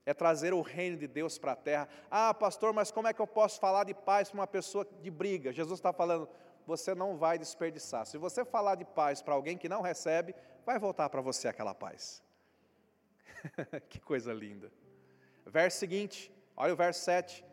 é 0.06 0.14
trazer 0.14 0.54
o 0.54 0.62
reino 0.62 0.96
de 0.96 1.06
Deus 1.06 1.36
para 1.36 1.52
a 1.52 1.56
terra. 1.56 1.88
Ah, 2.10 2.32
pastor, 2.32 2.72
mas 2.72 2.90
como 2.90 3.08
é 3.08 3.12
que 3.12 3.20
eu 3.20 3.26
posso 3.26 3.60
falar 3.60 3.84
de 3.84 3.92
paz 3.92 4.30
para 4.30 4.40
uma 4.40 4.46
pessoa 4.46 4.86
de 5.02 5.10
briga? 5.10 5.52
Jesus 5.52 5.78
está 5.78 5.92
falando, 5.92 6.28
você 6.66 6.94
não 6.94 7.16
vai 7.16 7.38
desperdiçar. 7.38 8.06
Se 8.06 8.16
você 8.16 8.44
falar 8.44 8.76
de 8.76 8.84
paz 8.84 9.20
para 9.20 9.34
alguém 9.34 9.58
que 9.58 9.68
não 9.68 9.82
recebe, 9.82 10.34
vai 10.64 10.78
voltar 10.78 11.08
para 11.10 11.20
você 11.20 11.48
aquela 11.48 11.74
paz. 11.74 12.22
que 13.88 14.00
coisa 14.00 14.32
linda. 14.32 14.72
Verso 15.46 15.78
seguinte, 15.78 16.32
olha 16.56 16.72
o 16.72 16.76
verso 16.76 17.04
7. 17.04 17.44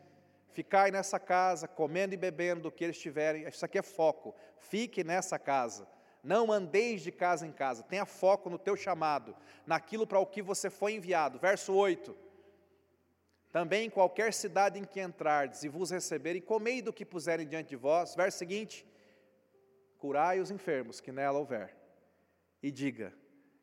Ficai 0.50 0.90
nessa 0.90 1.18
casa, 1.18 1.68
comendo 1.68 2.14
e 2.14 2.16
bebendo 2.16 2.62
do 2.62 2.72
que 2.72 2.84
eles 2.84 2.98
tiverem. 2.98 3.46
Isso 3.46 3.64
aqui 3.64 3.78
é 3.78 3.82
foco. 3.82 4.34
Fique 4.58 5.04
nessa 5.04 5.38
casa. 5.38 5.86
Não 6.22 6.50
andeis 6.50 7.02
de 7.02 7.12
casa 7.12 7.46
em 7.46 7.52
casa. 7.52 7.82
Tenha 7.82 8.06
foco 8.06 8.50
no 8.50 8.58
teu 8.58 8.76
chamado, 8.76 9.36
naquilo 9.66 10.06
para 10.06 10.18
o 10.18 10.26
que 10.26 10.42
você 10.42 10.70
foi 10.70 10.94
enviado. 10.94 11.38
Verso 11.38 11.72
8. 11.72 12.16
Também 13.52 13.86
em 13.86 13.90
qualquer 13.90 14.32
cidade 14.32 14.78
em 14.78 14.84
que 14.84 15.00
entrardes 15.00 15.62
e 15.62 15.68
vos 15.68 15.90
receberem, 15.90 16.42
comei 16.42 16.82
do 16.82 16.92
que 16.92 17.04
puserem 17.04 17.46
diante 17.46 17.70
de 17.70 17.76
vós. 17.76 18.14
Verso 18.14 18.38
seguinte: 18.38 18.86
curai 19.98 20.40
os 20.40 20.50
enfermos 20.50 21.00
que 21.00 21.12
nela 21.12 21.38
houver, 21.38 21.74
e 22.62 22.70
diga: 22.70 23.14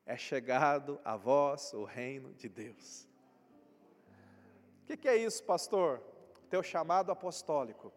é 0.06 0.18
chegado 0.18 1.00
a 1.04 1.16
vós 1.16 1.74
o 1.74 1.84
reino 1.84 2.34
de 2.34 2.50
Deus. 2.50 3.08
O 4.82 4.86
que, 4.86 4.98
que 4.98 5.08
é 5.08 5.16
isso, 5.16 5.44
pastor? 5.44 6.02
Teu 6.50 6.62
chamado 6.62 7.12
apostólico 7.12 7.92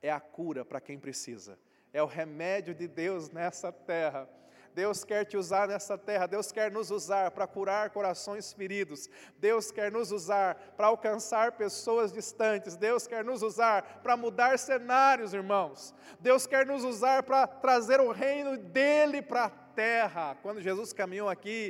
é 0.00 0.10
a 0.10 0.20
cura 0.20 0.64
para 0.64 0.80
quem 0.80 0.98
precisa, 0.98 1.58
é 1.92 2.02
o 2.02 2.06
remédio 2.06 2.74
de 2.74 2.86
Deus 2.86 3.30
nessa 3.30 3.72
terra. 3.72 4.28
Deus 4.74 5.02
quer 5.02 5.24
te 5.24 5.36
usar 5.36 5.66
nessa 5.66 5.98
terra, 5.98 6.26
Deus 6.26 6.52
quer 6.52 6.70
nos 6.70 6.92
usar 6.92 7.32
para 7.32 7.48
curar 7.48 7.90
corações 7.90 8.52
feridos, 8.52 9.10
Deus 9.36 9.72
quer 9.72 9.90
nos 9.90 10.12
usar 10.12 10.54
para 10.76 10.86
alcançar 10.86 11.52
pessoas 11.52 12.12
distantes, 12.12 12.76
Deus 12.76 13.04
quer 13.04 13.24
nos 13.24 13.42
usar 13.42 14.00
para 14.04 14.16
mudar 14.16 14.56
cenários, 14.56 15.34
irmãos, 15.34 15.92
Deus 16.20 16.46
quer 16.46 16.64
nos 16.64 16.84
usar 16.84 17.24
para 17.24 17.46
trazer 17.46 18.00
o 18.00 18.12
reino 18.12 18.56
dEle 18.56 19.20
para 19.20 19.46
a 19.46 19.50
terra. 19.82 20.36
Quando 20.42 20.60
Jesus 20.68 20.92
caminhou 20.92 21.28
aqui, 21.28 21.60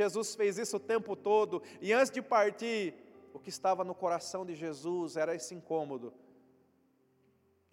Jesus 0.00 0.34
fez 0.34 0.58
isso 0.58 0.76
o 0.76 0.86
tempo 0.92 1.16
todo, 1.30 1.62
e 1.80 1.92
antes 1.92 2.12
de 2.16 2.22
partir, 2.22 2.94
o 3.32 3.38
que 3.38 3.50
estava 3.56 3.82
no 3.84 3.94
coração 3.94 4.44
de 4.48 4.54
Jesus 4.54 5.16
era 5.16 5.34
esse 5.34 5.54
incômodo. 5.54 6.12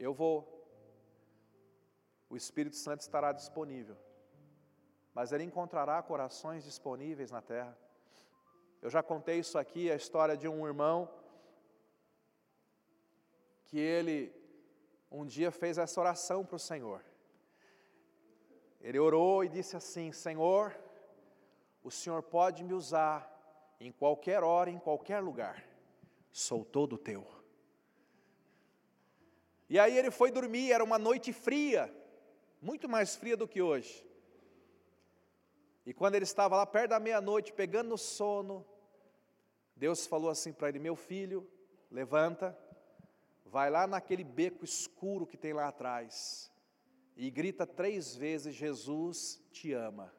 Eu 0.07 0.13
vou, 0.13 0.35
o 2.29 2.35
Espírito 2.35 2.77
Santo 2.85 3.01
estará 3.01 3.31
disponível 3.31 3.97
mas 5.13 5.31
ele 5.31 5.43
encontrará 5.43 6.01
corações 6.01 6.63
disponíveis 6.63 7.29
na 7.29 7.41
terra. 7.41 7.77
Eu 8.81 8.89
já 8.89 9.03
contei 9.03 9.37
isso 9.39 9.57
aqui, 9.57 9.91
a 9.91 9.95
história 9.95 10.35
de 10.35 10.47
um 10.47 10.65
irmão 10.65 11.09
que 13.65 13.77
ele 13.77 14.33
um 15.11 15.25
dia 15.25 15.51
fez 15.51 15.77
essa 15.77 15.99
oração 15.99 16.43
para 16.43 16.55
o 16.55 16.59
Senhor. 16.59 17.03
Ele 18.83 18.99
orou 18.99 19.45
e 19.45 19.49
disse 19.49 19.77
assim: 19.77 20.11
Senhor, 20.11 20.77
o 21.81 21.89
Senhor 21.89 22.21
pode 22.21 22.63
me 22.65 22.73
usar 22.73 23.29
em 23.79 23.91
qualquer 23.91 24.43
hora, 24.43 24.69
em 24.69 24.77
qualquer 24.77 25.21
lugar, 25.21 25.65
sou 26.31 26.65
todo 26.65 26.97
teu. 26.97 27.25
E 29.69 29.79
aí 29.79 29.97
ele 29.97 30.11
foi 30.11 30.29
dormir, 30.29 30.71
era 30.71 30.83
uma 30.83 30.99
noite 30.99 31.31
fria, 31.31 31.91
muito 32.61 32.87
mais 32.89 33.15
fria 33.15 33.37
do 33.37 33.47
que 33.47 33.61
hoje. 33.61 34.05
E 35.85 35.93
quando 35.93 36.15
ele 36.15 36.25
estava 36.25 36.57
lá 36.57 36.65
perto 36.65 36.91
da 36.91 36.99
meia-noite, 36.99 37.53
pegando 37.53 37.89
no 37.89 37.97
sono, 37.97 38.65
Deus 39.75 40.05
falou 40.05 40.29
assim 40.29 40.51
para 40.51 40.67
ele: 40.67 40.79
Meu 40.79 40.95
filho, 40.95 41.49
levanta, 41.89 42.57
vai 43.45 43.69
lá 43.69 43.87
naquele 43.87 44.25
beco 44.25 44.65
escuro 44.65 45.25
que 45.25 45.37
tem 45.37 45.53
lá 45.53 45.69
atrás, 45.69 46.52
e 47.15 47.29
grita 47.29 47.65
três 47.65 48.15
vezes: 48.15 48.55
Jesus 48.55 49.41
te 49.51 49.73
ama. 49.73 50.13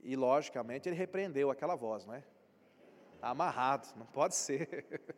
E 0.00 0.14
logicamente 0.16 0.88
ele 0.88 0.96
repreendeu 0.96 1.50
aquela 1.50 1.74
voz, 1.74 2.06
não 2.06 2.14
é? 2.14 2.24
Está 3.14 3.30
amarrado, 3.30 3.92
não 3.96 4.06
pode 4.06 4.34
ser. 4.36 4.86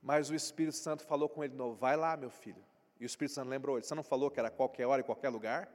Mas 0.00 0.30
o 0.30 0.34
Espírito 0.34 0.76
Santo 0.76 1.04
falou 1.04 1.28
com 1.28 1.44
ele 1.44 1.52
de 1.52 1.58
novo: 1.58 1.76
Vai 1.76 1.96
lá, 1.96 2.16
meu 2.16 2.30
filho. 2.30 2.64
E 2.98 3.04
o 3.04 3.06
Espírito 3.06 3.34
Santo 3.34 3.48
lembrou 3.48 3.76
ele: 3.76 3.84
Você 3.84 3.94
não 3.94 4.02
falou 4.02 4.30
que 4.30 4.40
era 4.40 4.50
qualquer 4.50 4.86
hora 4.86 5.00
e 5.00 5.04
qualquer 5.04 5.28
lugar? 5.28 5.70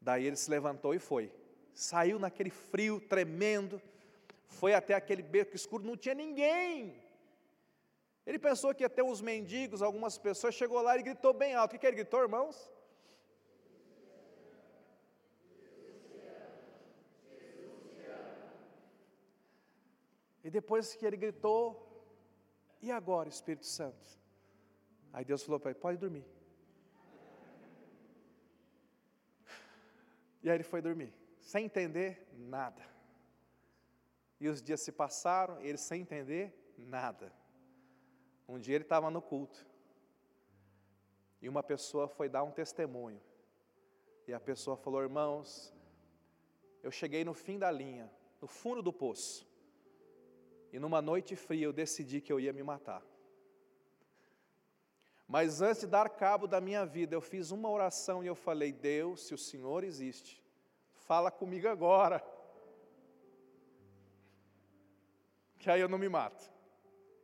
Daí 0.00 0.24
ele 0.24 0.36
se 0.36 0.50
levantou 0.50 0.94
e 0.94 0.98
foi. 0.98 1.32
Saiu 1.74 2.18
naquele 2.18 2.48
frio 2.48 3.00
tremendo, 3.00 3.82
foi 4.46 4.72
até 4.72 4.94
aquele 4.94 5.22
beco 5.22 5.54
escuro, 5.54 5.84
não 5.84 5.96
tinha 5.96 6.14
ninguém. 6.14 7.05
Ele 8.26 8.38
pensou 8.40 8.74
que 8.74 8.82
ia 8.82 8.90
ter 8.90 9.02
uns 9.02 9.20
mendigos, 9.20 9.82
algumas 9.82 10.18
pessoas, 10.18 10.54
chegou 10.54 10.82
lá 10.82 10.98
e 10.98 11.02
gritou 11.02 11.32
bem 11.32 11.54
alto. 11.54 11.70
O 11.70 11.72
que, 11.72 11.78
que 11.78 11.86
ele 11.86 11.96
gritou, 11.96 12.20
irmãos? 12.22 12.70
E 20.42 20.50
depois 20.50 20.94
que 20.94 21.04
ele 21.06 21.16
gritou, 21.16 21.62
e 22.80 22.90
agora, 22.90 23.28
Espírito 23.28 23.66
Santo? 23.66 24.06
Aí 25.12 25.24
Deus 25.24 25.42
falou 25.42 25.58
para 25.58 25.70
ele: 25.70 25.80
pode 25.80 25.98
dormir. 25.98 26.24
E 30.42 30.48
aí 30.48 30.56
ele 30.56 30.62
foi 30.62 30.80
dormir, 30.80 31.12
sem 31.40 31.64
entender 31.64 32.28
nada. 32.32 32.80
E 34.40 34.48
os 34.48 34.62
dias 34.62 34.80
se 34.82 34.92
passaram, 34.92 35.60
ele 35.60 35.78
sem 35.78 36.02
entender 36.02 36.72
nada. 36.76 37.32
Um 38.48 38.58
dia 38.58 38.74
ele 38.76 38.84
estava 38.84 39.10
no 39.10 39.20
culto, 39.20 39.66
e 41.42 41.48
uma 41.48 41.62
pessoa 41.62 42.08
foi 42.08 42.28
dar 42.28 42.42
um 42.42 42.50
testemunho. 42.50 43.20
E 44.26 44.32
a 44.32 44.40
pessoa 44.40 44.76
falou: 44.76 45.02
Irmãos, 45.02 45.74
eu 46.82 46.90
cheguei 46.90 47.24
no 47.24 47.34
fim 47.34 47.58
da 47.58 47.70
linha, 47.70 48.10
no 48.40 48.48
fundo 48.48 48.82
do 48.82 48.92
poço, 48.92 49.46
e 50.72 50.78
numa 50.78 51.02
noite 51.02 51.36
fria 51.36 51.64
eu 51.64 51.72
decidi 51.72 52.20
que 52.20 52.32
eu 52.32 52.40
ia 52.40 52.52
me 52.52 52.62
matar. 52.62 53.02
Mas 55.26 55.60
antes 55.60 55.80
de 55.80 55.88
dar 55.88 56.08
cabo 56.08 56.46
da 56.46 56.60
minha 56.60 56.86
vida, 56.86 57.14
eu 57.14 57.20
fiz 57.20 57.50
uma 57.50 57.68
oração 57.68 58.22
e 58.22 58.28
eu 58.28 58.34
falei: 58.34 58.72
Deus, 58.72 59.26
se 59.26 59.34
o 59.34 59.38
Senhor 59.38 59.82
existe, 59.82 60.42
fala 60.94 61.30
comigo 61.30 61.68
agora. 61.68 62.24
Que 65.58 65.70
aí 65.70 65.80
eu 65.80 65.88
não 65.88 65.98
me 65.98 66.08
mato. 66.08 66.55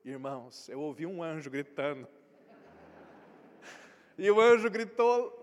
Irmãos, 0.05 0.69
eu 0.69 0.81
ouvi 0.81 1.07
um 1.07 1.23
anjo 1.23 1.51
gritando. 1.51 2.09
E 4.19 4.31
o 4.31 4.41
anjo 4.41 4.69
gritou 4.69 5.39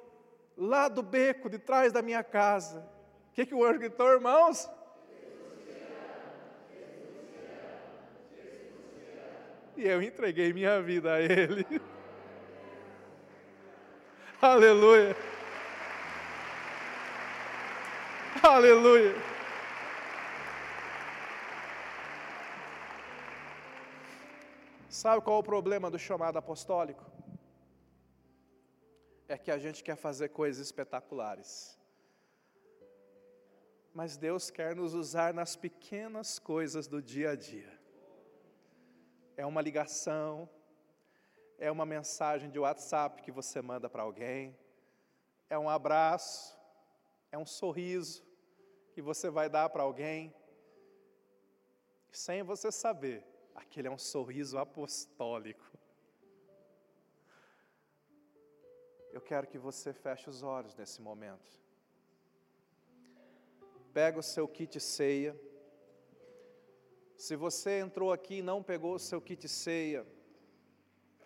lá 0.57 0.87
do 0.87 1.01
beco, 1.01 1.49
de 1.49 1.57
trás 1.57 1.93
da 1.93 2.01
minha 2.01 2.23
casa. 2.23 2.79
O 3.29 3.33
que, 3.33 3.45
que 3.45 3.55
o 3.55 3.63
anjo 3.63 3.79
gritou, 3.79 4.07
irmãos? 4.11 4.69
e 9.79 9.87
eu 9.87 10.01
entreguei 10.01 10.51
minha 10.51 10.81
vida 10.81 11.13
a 11.13 11.21
Ele. 11.21 11.65
Aleluia. 14.41 15.15
Aleluia. 18.43 19.38
Sabe 25.01 25.23
qual 25.23 25.37
é 25.37 25.39
o 25.39 25.43
problema 25.43 25.89
do 25.89 25.97
chamado 25.97 26.37
apostólico? 26.37 27.05
É 29.29 29.37
que 29.37 29.49
a 29.49 29.57
gente 29.57 29.81
quer 29.81 29.95
fazer 29.95 30.27
coisas 30.27 30.61
espetaculares. 30.65 31.79
Mas 33.93 34.17
Deus 34.17 34.49
quer 34.51 34.75
nos 34.75 34.93
usar 34.93 35.33
nas 35.33 35.55
pequenas 35.55 36.37
coisas 36.37 36.85
do 36.85 37.01
dia 37.01 37.29
a 37.29 37.35
dia. 37.37 37.71
É 39.37 39.45
uma 39.45 39.61
ligação, 39.61 40.49
é 41.57 41.71
uma 41.71 41.85
mensagem 41.85 42.49
de 42.49 42.59
WhatsApp 42.59 43.23
que 43.23 43.31
você 43.31 43.61
manda 43.61 43.89
para 43.89 44.03
alguém, 44.03 44.53
é 45.49 45.57
um 45.57 45.69
abraço, 45.69 46.59
é 47.31 47.37
um 47.37 47.45
sorriso 47.45 48.21
que 48.91 49.01
você 49.01 49.29
vai 49.29 49.47
dar 49.47 49.69
para 49.69 49.83
alguém, 49.83 50.35
sem 52.11 52.43
você 52.43 52.69
saber, 52.69 53.28
aquele 53.59 53.87
é 53.87 53.91
um 53.91 53.97
sorriso 53.97 54.57
apostólico. 54.57 55.65
Eu 59.11 59.21
quero 59.21 59.47
que 59.47 59.57
você 59.57 59.91
feche 59.91 60.29
os 60.29 60.43
olhos 60.43 60.75
nesse 60.75 61.01
momento. 61.01 61.59
Pega 63.93 64.19
o 64.19 64.23
seu 64.23 64.47
kit 64.47 64.79
ceia. 64.79 65.39
Se 67.17 67.35
você 67.35 67.79
entrou 67.79 68.13
aqui 68.13 68.35
e 68.35 68.41
não 68.41 68.63
pegou 68.63 68.93
o 68.95 68.99
seu 68.99 69.21
kit 69.21 69.47
ceia, 69.49 70.05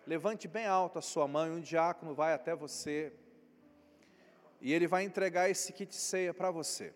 levante 0.06 0.48
bem 0.48 0.66
alto 0.66 0.98
a 0.98 1.02
sua 1.02 1.28
mão 1.28 1.46
e 1.46 1.50
um 1.50 1.60
diácono 1.60 2.14
vai 2.14 2.32
até 2.32 2.54
você. 2.54 3.12
E 4.60 4.72
ele 4.72 4.88
vai 4.88 5.04
entregar 5.04 5.48
esse 5.48 5.72
kit 5.72 5.94
ceia 5.94 6.34
para 6.34 6.50
você. 6.50 6.92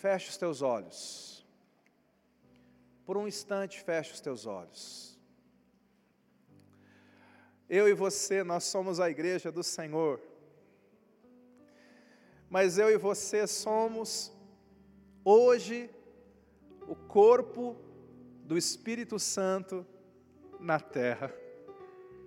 Feche 0.00 0.30
os 0.30 0.38
teus 0.38 0.62
olhos. 0.62 1.46
Por 3.04 3.18
um 3.18 3.28
instante, 3.28 3.82
feche 3.82 4.14
os 4.14 4.20
teus 4.20 4.46
olhos. 4.46 5.18
Eu 7.68 7.86
e 7.86 7.92
você, 7.92 8.42
nós 8.42 8.64
somos 8.64 8.98
a 8.98 9.10
igreja 9.10 9.52
do 9.52 9.62
Senhor. 9.62 10.18
Mas 12.48 12.78
eu 12.78 12.88
e 12.90 12.96
você 12.96 13.46
somos, 13.46 14.32
hoje, 15.22 15.90
o 16.88 16.96
corpo 16.96 17.76
do 18.42 18.56
Espírito 18.56 19.18
Santo 19.18 19.86
na 20.58 20.80
terra. 20.80 21.30